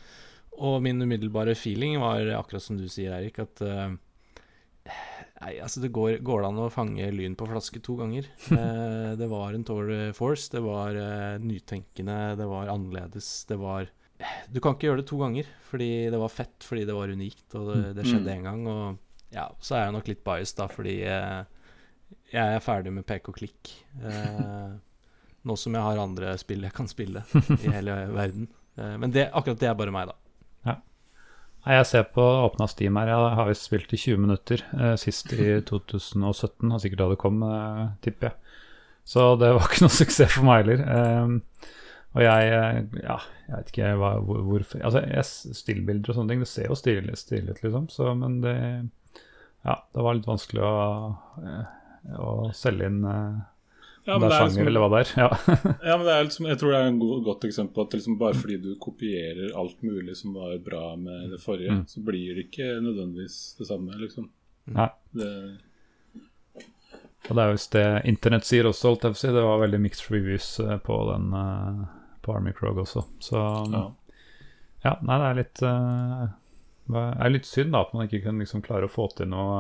[0.57, 3.97] og min umiddelbare feeling var akkurat som du sier, Eirik, at eh,
[5.37, 8.29] Nei, altså det går, går det an å fange lyn på flaske to ganger.
[8.57, 13.91] Eh, det var en Tour Force, det var eh, nytenkende, det var annerledes, det var
[14.49, 17.45] Du kan ikke gjøre det to ganger, fordi det var fett, fordi det var unikt,
[17.59, 18.47] og det, det skjedde én mm.
[18.47, 18.63] gang.
[18.71, 21.41] Og ja, så er jeg nok litt biased, da, fordi eh,
[22.33, 23.73] jeg er ferdig med pek og klikk.
[24.03, 24.77] Eh,
[25.47, 27.23] nå som jeg har andre spill jeg kan spille
[27.59, 28.49] i hele verden.
[28.79, 30.17] Eh, men det, akkurat det er bare meg, da.
[30.67, 30.77] Ja.
[31.67, 33.11] Jeg ser på åpna Steam her.
[33.13, 36.67] Jeg har visst spilt i 20 minutter eh, sist i 2017.
[36.71, 38.61] Og sikkert da det kom, eh, tipper jeg.
[39.07, 40.83] Så det var ikke noe suksess for meg heller.
[40.83, 41.73] Eh,
[42.17, 42.53] og jeg
[43.03, 46.79] Ja, jeg vet ikke hva, hvorfor Altså, jeg, stillbilder og sånne ting, det ser jo
[46.79, 47.91] stilig ut, liksom.
[47.93, 48.55] Så, men det
[49.65, 50.75] Ja, det var litt vanskelig å
[51.41, 51.65] eh,
[52.15, 53.39] å selge inn uh,
[54.07, 55.13] ja, det er sjanger, liksom, eller hva det er.
[55.19, 55.29] Ja.
[55.89, 57.97] ja, men det er liksom, Jeg tror det er et god, godt eksempel på at
[57.99, 61.85] liksom bare fordi du kopierer alt mulig som var bra med det forrige, mm.
[61.91, 64.29] så blir det ikke nødvendigvis det samme, liksom.
[64.77, 64.87] Nei.
[65.19, 65.33] Det,
[67.27, 69.35] og det er visst det Internett sier også, holdt jeg på å si.
[69.35, 71.35] Det var veldig mixed reviews eh, på den
[72.23, 73.03] på Army Krog også.
[73.23, 73.43] Så
[73.73, 73.83] ja.
[74.87, 74.93] ja.
[75.03, 76.27] nei, det er litt uh,
[76.87, 79.59] det er litt synd da at man ikke kunne liksom klare å få til noe,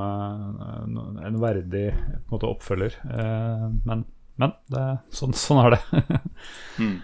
[0.90, 2.94] noe, en verdig en måte, oppfølger.
[3.02, 4.04] Eh, men,
[4.38, 6.20] men det, sånn, sånn, er det.
[6.82, 6.96] mm.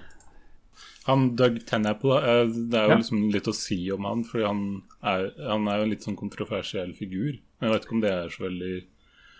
[1.09, 3.01] Han Doug Tenapple, eh, det er jo ja.
[3.03, 4.63] liksom litt å si om han, for han
[5.01, 7.41] er, han er jo en litt sånn kontroversiell figur.
[7.59, 8.75] Men jeg vet ikke om det er så veldig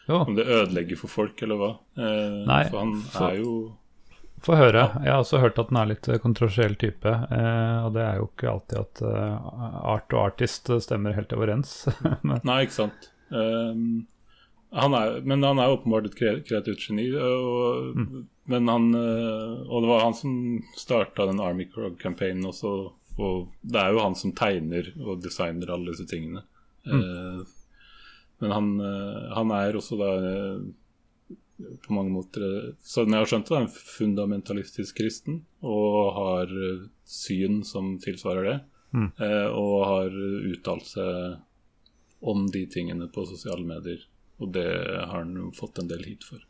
[0.09, 0.17] jo.
[0.19, 1.69] Om det ødelegger for folk, eller hva.
[1.95, 3.53] Nei, for han er jo
[4.43, 4.87] få høre.
[5.05, 7.09] Jeg har også hørt at den er litt eh, kontroversiell type.
[7.09, 9.53] Eh, og det er jo ikke alltid at eh,
[9.95, 11.77] art og artist stemmer helt overens.
[12.49, 13.09] Nei, ikke sant.
[13.33, 14.05] Um,
[14.73, 16.19] han er, men han er åpenbart et
[16.49, 17.11] kreativt geni.
[17.15, 18.21] Og, mm.
[18.53, 20.37] men han, og det var han som
[20.81, 22.77] starta den Army Crog-campaignen også.
[23.21, 26.47] Og det er jo han som tegner og designer alle disse tingene.
[26.89, 27.03] Mm.
[27.03, 27.59] Uh,
[28.43, 28.71] men han,
[29.37, 30.09] han, er også da
[31.87, 32.43] på mange måter
[32.87, 38.49] Sånn jeg har skjønt det, er en fundamentalistisk kristen og har eh, syn som tilsvarer
[38.49, 38.59] det.
[38.93, 39.11] Mm.
[39.17, 40.11] Eh, og har
[40.53, 41.37] uttalt seg
[42.23, 44.01] om de tingene på sosiale medier.
[44.43, 46.41] Og det har han jo fått en del hit for.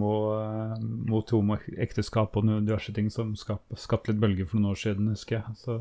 [0.00, 4.80] mot mot homoekteskap og noen diverse ting som skapte skap litt bølger for noen år
[4.80, 5.46] siden, husker jeg.
[5.60, 5.72] Så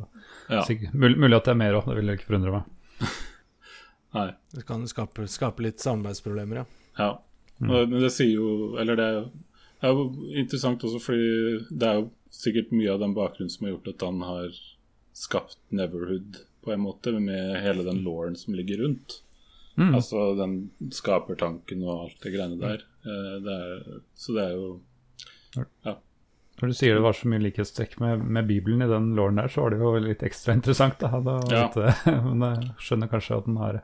[0.51, 0.61] ja.
[0.67, 2.63] sikkert, mulig, mulig, at det er mer òg, det vil jeg ikke forundre meg.
[4.15, 4.29] Nei.
[4.51, 6.65] Det kan skape, skape litt samarbeidsproblemer, ja.
[6.97, 7.11] Ja,
[7.61, 7.71] mm.
[7.89, 9.21] men det sier jo Eller det er,
[9.79, 11.29] det er, jo interessant også fordi
[11.71, 14.61] det er jo sikkert mye av den bakgrunnen som har gjort at han har
[15.15, 19.21] skapt Neverhood på en måte, med hele den lauren som ligger rundt.
[19.75, 19.95] Mm.
[19.95, 20.55] Altså den
[20.93, 22.83] skapertanken og alt det greiene der.
[23.01, 24.71] Eh, det er, så det er jo
[25.85, 25.95] Ja.
[26.61, 29.49] Når du sier det var så mye likhetstrekk med, med, Bibelen i den lauren der,
[29.49, 31.01] så var det jo litt ekstra interessant.
[31.01, 31.17] Da.
[31.25, 31.63] da ja.
[32.27, 33.79] men jeg skjønner kanskje at den har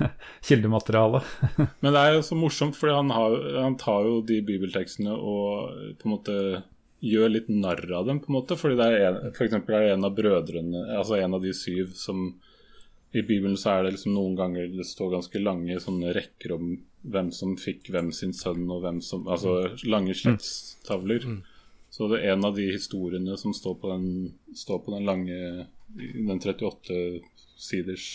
[0.48, 1.22] kildemateriale.
[1.82, 6.08] Men det er jo så morsomt, for han, han, tar jo de bibeltekstene og på
[6.08, 6.36] en måte
[7.02, 8.58] gjør litt narr av dem, på en måte.
[8.58, 11.54] Fordi det er en, for eksempel er det en av brødrene, altså en av de
[11.56, 12.28] syv, som
[13.12, 16.76] I Bibelen så er det liksom noen ganger det står ganske lange sånne rekker om
[17.02, 21.26] hvem som fikk hvem sin sønn, og hvem som Altså lange slektstavler.
[21.26, 21.40] Mm.
[21.92, 24.06] Så det er en av de historiene som står på den,
[24.56, 27.20] står på den lange Den 38
[27.60, 28.06] siders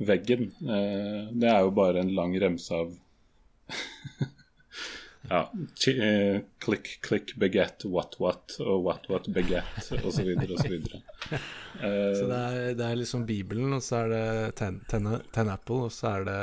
[0.00, 0.50] veggen.
[0.64, 2.92] Eh, det er jo bare en lang remse av
[5.30, 5.42] ja,
[5.92, 10.32] eh, Klikk, klikk, beget, what, what, og what, what, beget, osv.
[10.56, 10.74] osv.
[11.80, 14.26] Uh, så det er, det er liksom Bibelen, og så er det
[14.58, 16.40] ten, ten, ten Apple, og så er det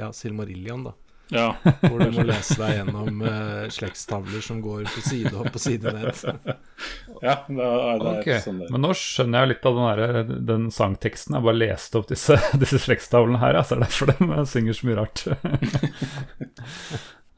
[0.00, 0.96] ja, Silmarillion, da.
[1.32, 1.56] Ja.
[1.80, 5.92] Hvor du må lese deg gjennom uh, slektstavler som går på side opp og side
[5.94, 6.12] ned.
[7.22, 8.40] ja, det er, det er okay.
[8.44, 8.68] sånn det.
[8.74, 9.98] Men nå skjønner jeg litt av den, der,
[10.52, 11.38] den sangteksten.
[11.38, 13.60] Jeg bare leste opp disse, disse slektstavlene her.
[13.60, 15.24] Altså, det er derfor de synger så mye rart.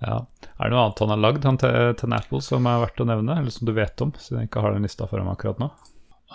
[0.06, 0.20] ja.
[0.56, 3.08] Er det noe annet han har lagd, han til, til Apple, som er verdt å
[3.08, 3.40] nevne?
[3.42, 5.70] Eller som du vet om, siden jeg ikke har den lista foran meg akkurat nå?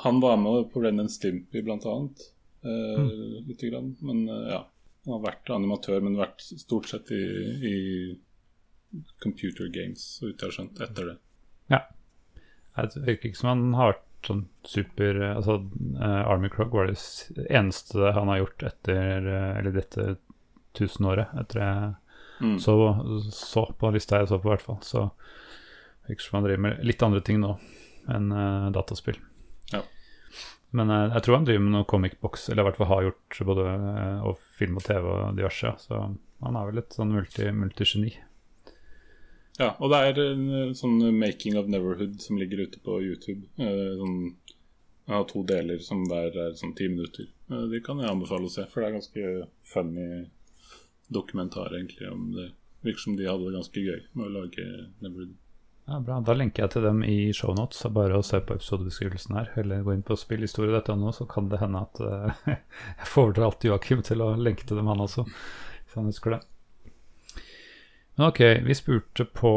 [0.04, 2.28] Han var med på Ren Stimpy, blant annet.
[2.62, 3.48] Uh, mm.
[3.50, 3.90] Lite grann.
[4.06, 4.62] Men uh, ja.
[5.06, 7.24] Han har vært animatør, men vært stort sett i,
[7.72, 7.76] i
[9.24, 11.18] computer games, så vidt jeg har skjønt, etter det.
[11.72, 11.82] Ja.
[12.76, 15.58] Det virker ikke som han har vært sånn super Altså
[15.98, 20.06] uh, Army Krog var det eneste han har gjort etter uh, Eller dette
[20.78, 21.88] tusenåret, etter jeg
[22.46, 22.60] mm.
[22.64, 22.76] så,
[23.36, 24.78] så, på lista jeg så på, i hvert fall.
[24.88, 25.10] Så
[26.08, 27.58] virker som han driver med litt andre ting nå
[28.12, 29.20] enn uh, dataspill.
[30.78, 33.08] Men jeg, jeg tror han driver med noe comic box, eller i hvert fall har
[33.10, 35.74] gjort både uh, og film og TV og diverse.
[35.84, 37.58] Så han er vel et sånn multigeni.
[37.60, 37.88] Multi
[39.60, 43.44] ja, og det er en sånn 'Making of Neverhood' som ligger ute på YouTube.
[43.58, 44.16] Sånn,
[45.08, 47.28] jeg har to deler som hver er sånn ti minutter.
[47.50, 50.08] De kan jeg anbefale å se, for det er ganske funny
[51.12, 52.52] dokumentar egentlig om det.
[52.82, 54.68] Virker som de hadde det ganske gøy med å lage
[55.04, 55.36] Neverhood.
[55.92, 56.22] Ja, bra.
[56.24, 57.82] Da lenker jeg til dem i shownotes.
[57.92, 59.50] Bare å se på episodebeskrivelsen her.
[59.60, 62.46] Eller gå inn på spillhistorie.no, så kan det hende at uh,
[63.02, 65.26] jeg fordrer alltid Joakim til å lenke til dem, han også.
[65.28, 66.42] Hvis han husker det.
[68.16, 69.52] Men ok, vi spurte på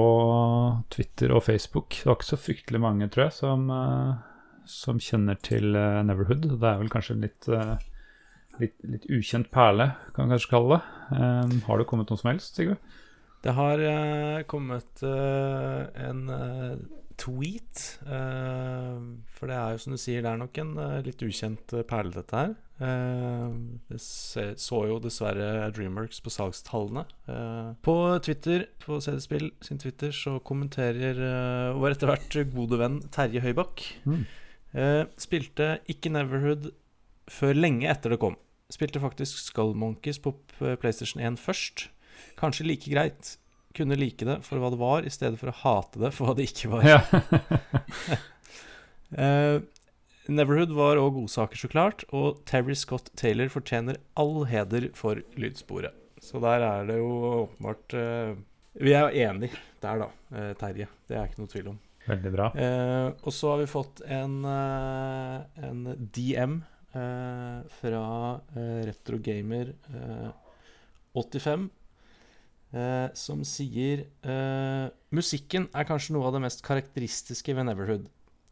[0.91, 2.01] Twitter og Facebook.
[2.01, 6.51] Det var ikke så fryktelig mange, tror jeg, som, uh, som kjenner til uh, Neverhood.
[6.51, 7.51] Det er vel kanskje litt
[8.59, 10.82] litt, litt, ukjent perle, kan man kanskje kalle det.
[11.14, 12.95] Um, har det kommet noe som helst, Sigurd?
[13.45, 16.76] Det har uh, kommet uh, en uh,
[17.20, 17.80] tweet.
[18.03, 20.72] for det er jo som du sier, det er nok en
[21.07, 22.57] litt ukjent perle, dette her.
[23.86, 27.05] det så jo dessverre Dreamworks på salgstallene.
[27.86, 27.95] på
[28.26, 31.22] Twitter, på CD-spill sin Twitter, så kommenterer
[31.78, 33.86] vår etter hvert gode venn Terje Høybakk.
[34.11, 34.26] Mm.
[35.14, 36.72] spilte ikke Neverhood
[37.30, 38.34] før lenge etter det kom.
[38.74, 41.92] Spilte faktisk Skull Monkeys på PlayStation 1 først.
[42.39, 43.37] Kanskje like greit.
[43.75, 46.37] Kunne like det for hva det var, i stedet for å hate det for hva
[46.39, 46.87] det ikke var.
[46.87, 47.01] Ja.
[49.18, 49.59] uh,
[50.35, 55.97] Neverhood var òg godsaker, så klart, og Terry Scott Taylor fortjener all heder for lydsporet.
[56.22, 57.11] Så der er det jo
[57.43, 58.39] åpenbart uh,
[58.81, 60.89] Vi er jo enige der, da, uh, Terje.
[61.11, 61.83] Det er ikke noe tvil om.
[62.05, 62.51] Veldig bra.
[63.25, 65.79] og så har vi fått en, en
[66.12, 66.59] DM
[66.93, 68.03] fra
[68.85, 69.70] Retrogamer
[71.16, 71.64] 85
[72.75, 78.09] eh, som sier eh, Musikken er kanskje noe av det mest karakteristiske ved Neverhood.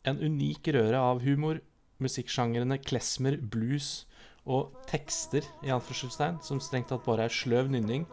[0.07, 1.61] En unik røre av humor,
[2.03, 4.05] musikksjangrene klesmer, blues
[4.43, 8.07] og tekster i anførselstegn, som strengt tatt bare er sløv nynning,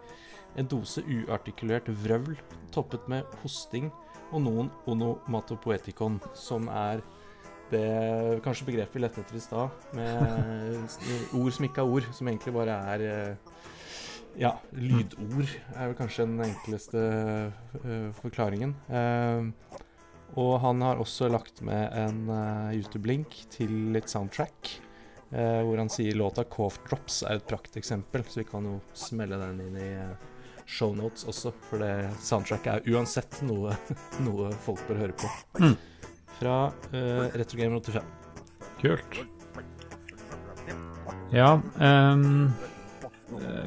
[0.57, 2.37] en dose uartikulert vrøvl
[2.73, 3.89] toppet med hosting
[4.29, 7.01] og noen onomatopoetikon, som er
[7.69, 10.79] det kanskje begrepet vi lette etter i stad, med
[11.39, 13.59] ord som ikke er ord, som egentlig bare er eh,
[14.39, 16.99] ja, lydord er vel kanskje den enkleste
[17.83, 18.73] uh, forklaringen.
[18.87, 19.51] Uh,
[20.39, 24.77] og han har også lagt med en uh, YouTube-link til litt soundtrack.
[25.29, 29.59] hvor han sier låta 'Cough Drops' er et prakteksempel, så vi kan jo smelle den
[29.61, 29.89] inn i
[30.65, 31.51] shownotes også.
[31.69, 33.75] For det soundtracket er uansett noe,
[34.25, 35.29] noe folk bør høre på.
[35.61, 35.75] Mm.
[36.39, 38.01] Fra uh, Retrogamer 85.
[38.81, 39.21] Kult.
[41.29, 42.49] Ja um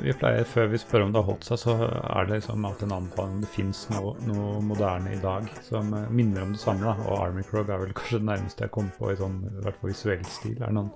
[0.02, 2.88] vi pleier, Før vi spør om det har holdt seg, så er det liksom alltid
[2.88, 6.62] en anbefaling om det fins noe, noe, moderne i dag som eh, minner om det
[6.62, 6.86] samme.
[6.88, 9.62] da, Og Army Krog er vel kanskje det nærmeste jeg kommer på i sånn, i
[9.62, 10.56] hvert fall visuell stil.
[10.58, 10.92] Er det noen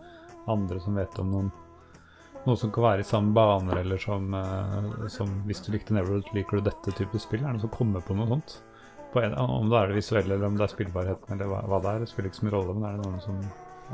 [0.51, 1.55] andre som vet om noen
[2.47, 6.29] noe som kan være i samme baner, eller som, uh, som hvis du likte Neverwood,
[6.37, 7.43] liker du dette type spill?
[7.43, 8.61] Er det noen som kommer på noe sånt?
[9.11, 11.83] På en, om det er det visuelle, eller om det er spillbarheten, eller hva, hva
[11.83, 12.05] det er.
[12.05, 13.41] Det spiller ikke så mye rolle, men er det noen som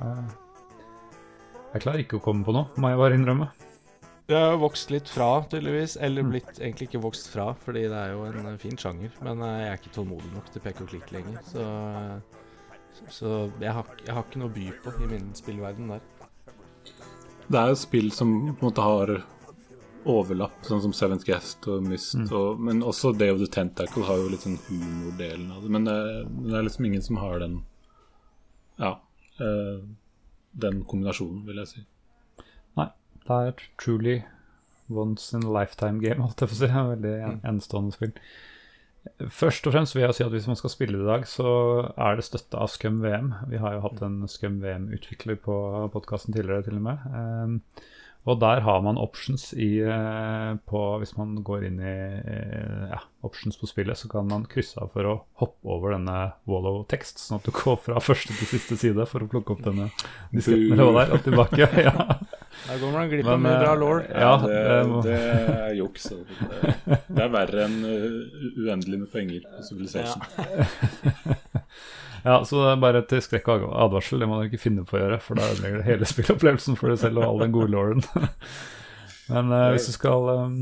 [0.05, 0.25] eh,
[1.73, 3.49] Jeg klarer ikke å komme på noe, må jeg bare innrømme.
[4.27, 5.97] Det har vokst litt fra, tydeligvis.
[5.97, 6.31] Eller mm.
[6.31, 9.13] blitt egentlig ikke vokst fra, fordi det er jo en fin sjanger.
[9.25, 11.43] Men eh, jeg er ikke tålmodig nok til pek og klikk lenger.
[11.49, 11.67] Så,
[13.09, 16.09] så jeg, har, jeg, har, ikke noe å by på i min spillverden der.
[17.53, 19.17] Det er jo spill som på en måte har
[20.09, 22.17] overlapp, sånn som Seventh Guest og Myst.
[22.19, 22.29] Mm.
[22.39, 25.73] Og, men også Day of the Tentacle har jo litt sånn humordelen av det.
[25.75, 25.99] Men det,
[26.39, 27.63] det, er liksom ingen som har den
[28.81, 28.97] Ja.
[29.43, 29.83] Øh,
[30.63, 31.83] den kombinasjonen, vil jeg si.
[33.27, 34.17] Det er et truly
[34.93, 36.73] once in a lifetime game, holdt jeg på å si.
[36.95, 37.45] Veldig en, mm.
[37.53, 38.17] enestående spill.
[39.35, 41.49] Først og fremst vil jeg si at hvis man skal spille det i dag, så
[41.97, 43.33] er det støtte av Scum VM.
[43.51, 45.57] Vi har jo hatt en Scum VM-utvikler på
[45.95, 47.09] podkasten tidligere, til og med.
[47.11, 47.59] Um,
[48.23, 51.95] og der har man options i, eh, på Hvis man går inn i
[52.93, 56.69] ja, options på spillet, så kan man krysse av for å hoppe over denne wall
[56.71, 59.65] of text, sånn at du går fra første til siste side for å plukke opp
[59.67, 59.91] denne
[60.31, 61.69] disketten eller hva det er, og tilbake.
[61.89, 62.32] ja.
[62.69, 64.05] Der går man glipp av mye bra lår.
[64.11, 64.59] Ja, det,
[65.07, 66.05] det, er juks.
[66.11, 70.23] Det, det, er verre enn uendelig med penger på Civilization.
[70.37, 71.35] Ja.
[72.29, 74.23] ja, så det er bare til skrekk og advarsel.
[74.23, 76.93] Det må du ikke finne på å gjøre, for da ødelegger det hele spillopplevelsen for
[76.93, 78.07] deg selv og all den gode låren.
[79.33, 80.57] Men uh, hvis du skal um,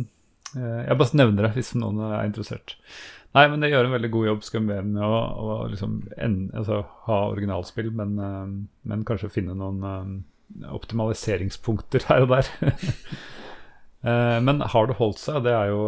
[0.54, 2.76] Jeg bare nevner det hvis noen er interessert.
[3.30, 6.80] Nei, men det gjør en veldig god jobb skal med å, å liksom en, altså,
[7.06, 8.48] ha originalspill, men, uh,
[8.90, 10.08] men, kanskje finne noen uh,
[10.70, 12.50] optimaliseringspunkter her og der.
[14.04, 15.42] uh, men har det holdt seg?
[15.46, 15.82] Det er jo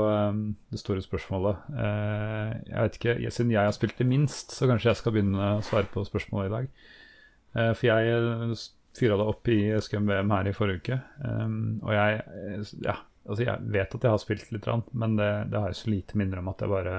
[0.72, 1.62] det store spørsmålet.
[2.68, 5.64] jeg vet ikke, Siden jeg har spilt det minst, så kanskje jeg skal begynne å
[5.66, 6.70] svare på spørsmålet i dag.
[7.76, 8.58] for jeg
[8.92, 11.00] fyra det opp i SKMVM her i forrige uke,
[11.80, 12.20] og jeg
[12.84, 14.66] ja, Altså, jeg vet at jeg har spilt litt,
[14.98, 16.94] men det, det har jeg så lite minner om at jeg bare,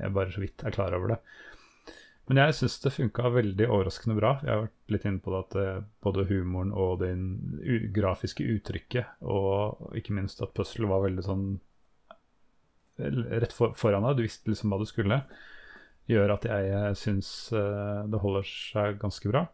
[0.00, 1.18] jeg bare så vidt er klar over det.
[2.28, 4.34] Men jeg syns det funka veldig overraskende bra.
[4.44, 7.12] Jeg har vært litt inne på det at eh, både humoren og det
[7.96, 11.46] grafiske uttrykket, og ikke minst at puzzle var veldig sånn
[12.98, 15.20] rett for, foran deg, du visste liksom hva du skulle,
[16.10, 19.46] gjør at jeg syns eh, det holder seg ganske bra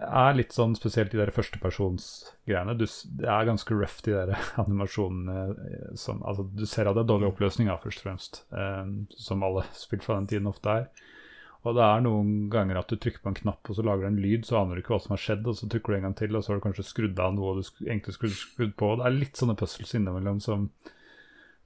[0.00, 2.76] er litt sånn spesielt de der førstepersonsgreiene.
[2.78, 2.88] Det
[3.28, 5.40] er ganske rough, de der animasjonene.
[5.50, 8.42] Eh, som, altså, du ser at det er dårlig oppløsning, ja, først og fremst.
[8.50, 11.10] Um, som alle spill fra den tiden ofte er.
[11.60, 14.10] Og det er noen ganger at du trykker på en knapp, og så lager du
[14.14, 16.06] en lyd, så aner du ikke hva som har skjedd, og så trykker du en
[16.08, 18.94] gang til, og så har du kanskje skrudd av noe du egentlig skulle skrudd på.
[18.96, 20.70] Det er litt sånne puzzles innimellom som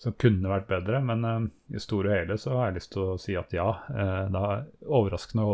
[0.04, 1.00] som kunne vært bedre.
[1.04, 3.68] Men uh, i store og hele så har jeg lyst til å si at ja,
[3.88, 5.46] uh, det har overraskende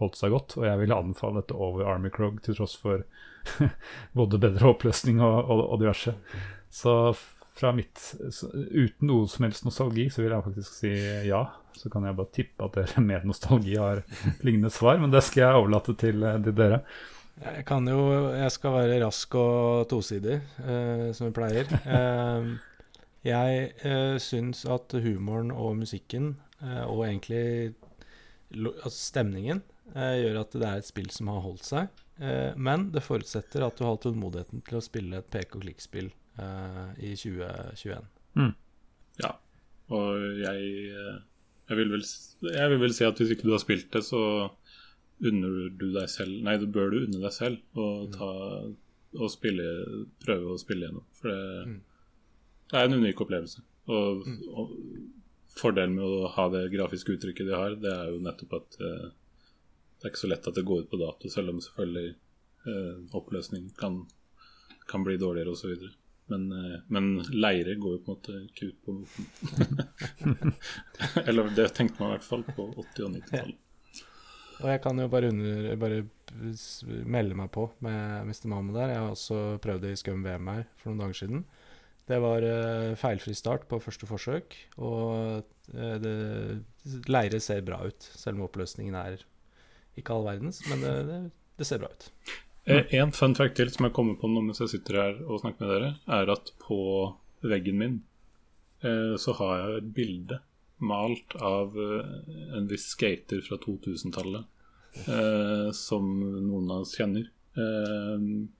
[0.00, 0.56] holdt seg godt.
[0.60, 3.04] Og jeg vil anbefale dette over Army Krog til tross for
[4.18, 6.14] både bedre oppløsning og, og, og, diverse.
[6.72, 7.14] Så
[7.52, 10.92] fra mitt Uten noe som helst nostalgi, så vil jeg faktisk si
[11.28, 11.44] ja.
[11.78, 14.02] Så kan jeg bare tippe at dere med nostalgi har
[14.44, 16.82] lignende svar, men det skal jeg overlate til, De til dere.
[17.42, 18.02] Jeg kan jo
[18.36, 20.36] Jeg skal være rask og tosidig,
[21.16, 21.72] som vi pleier.
[23.22, 27.74] Jeg eh, syns at humoren og musikken, eh, og egentlig
[28.52, 29.62] altså stemningen,
[29.94, 31.98] uh, gjør at det er et spill som har holdt seg.
[32.56, 36.10] men det forutsetter at du har tålmodigheten til å spille et pek og klikk-spill
[37.02, 38.04] i 2021.
[38.38, 38.52] Mm.
[39.24, 39.30] Ja,
[39.90, 40.92] og jeg,
[41.72, 42.04] jeg, vil vel,
[42.52, 44.22] jeg vil vel si at hvis ikke du har spilt det, så
[45.22, 48.12] unner du deg selv Nei, du bør du unne deg selv å mm.
[48.16, 48.32] ta
[49.12, 49.64] og spille,
[50.24, 51.04] prøve å spille gjennom.
[51.18, 51.80] For det mm
[52.72, 53.62] det er en unik opplevelse.
[53.92, 54.38] Og, mm.
[54.56, 54.76] og,
[55.52, 59.10] fordelen med å ha det grafiske uttrykket de har, det er jo nettopp at eh,
[60.00, 62.14] det er ikke så lett at det går ut på dato, selv om selvfølgelig
[62.72, 63.98] eh, oppløsning kan,
[64.88, 65.84] kan, bli dårligere osv.
[66.32, 68.96] Men, eh, men leire går jo på en måte ikke ut på.
[71.28, 73.58] Eller det tenkte man i hvert fall på 80- og 90-tallet.
[74.62, 76.02] Og jeg kan jo bare, under, bare
[77.10, 78.46] melde meg på med Mr.
[78.50, 78.92] Mahmoud der.
[78.94, 81.44] Jeg har også prøvd det i Scum VM her for noen dager siden.
[82.10, 85.42] Det var uh, feilfri start på første forsøk, og
[85.74, 86.14] uh, det,
[87.10, 89.22] leire ser bra ut, selv om oppløsningen er
[89.98, 91.20] ikke all verdens, men det, det,
[91.60, 92.08] det ser bra ut.
[92.66, 92.82] Mm.
[92.98, 95.62] En fun fact til som jeg kommer på nå mens jeg sitter her og snakker
[95.62, 96.80] med dere, er at på
[97.42, 98.00] veggen min
[98.86, 100.42] uh, så har jeg et bilde
[100.82, 104.48] malt av en viss skater fra 2000-tallet
[105.76, 107.30] som noen av oss kjenner.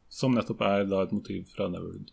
[0.09, 2.13] som nettopp er da et motiv fra Neverwood.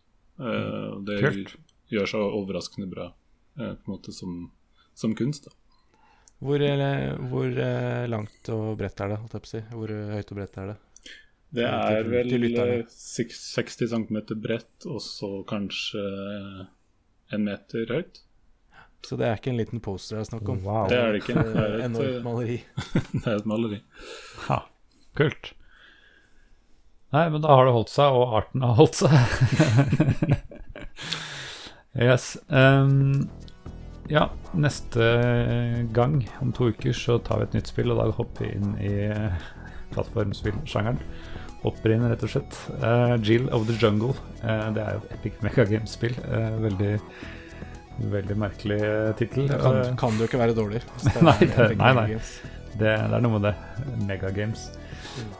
[1.07, 1.55] Det Kult.
[1.91, 3.09] gjør seg overraskende bra
[3.55, 4.51] på en måte som,
[4.95, 5.47] som kunst.
[5.47, 5.55] da
[6.39, 6.63] hvor,
[7.31, 7.49] hvor
[8.07, 9.41] langt og bredt er det?
[9.47, 9.59] si?
[9.73, 10.77] Hvor høyt og bredt er det?
[11.49, 12.33] Det er vel
[12.85, 16.03] 60 cm bredt og så kanskje
[17.33, 18.21] en meter høyt.
[19.05, 20.59] Så det er ikke en liten poster det er snakk om?
[20.65, 20.89] Wow.
[20.91, 21.37] Det er det ikke.
[21.39, 22.57] Det er et enormt maleri.
[23.15, 23.79] det er et maleri.
[24.47, 24.59] Ha,
[25.17, 25.53] kult.
[27.15, 29.13] Nei, men da har det holdt seg, og arten har holdt seg.
[32.09, 32.35] yes.
[32.53, 33.25] Um,
[34.11, 35.07] ja, neste
[35.95, 38.75] gang, om to uker, så tar vi et nytt spill, og da hopper vi inn
[38.77, 38.93] i
[39.95, 41.01] plattformspillsjangeren.
[41.63, 42.55] Hopper inn, rett og slett.
[42.79, 44.13] Uh, Jill of the Jungle.
[44.43, 46.15] Uh, det er jo et Epic Megagames-spill.
[46.29, 46.93] Uh, veldig
[47.99, 48.79] Veldig merkelig
[49.19, 49.49] tittel.
[49.49, 50.83] Det kan, kan, det jo ikke være dårlig.
[51.27, 52.07] Nei, det, nei, nei.
[52.79, 53.55] Det, det, er noe med det.
[54.07, 54.69] Megagames.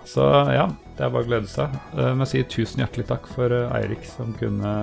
[0.09, 0.65] Så ja,
[0.97, 1.75] det er bare å glede seg.
[1.95, 4.73] Jeg må si tusen hjertelig takk for eh, Eirik som kunne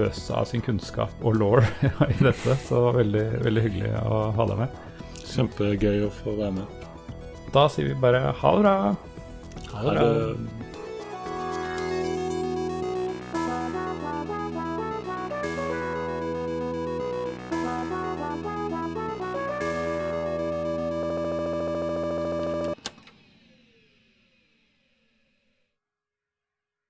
[0.00, 1.60] øse av sin kunnskap og law
[2.08, 2.58] i dette.
[2.66, 4.78] Så det veldig, veldig hyggelig å ha deg med.
[5.28, 6.86] Kjempegøy å få være med.
[7.54, 8.78] Da sier vi bare ha det bra.
[9.74, 10.57] Ha det bra.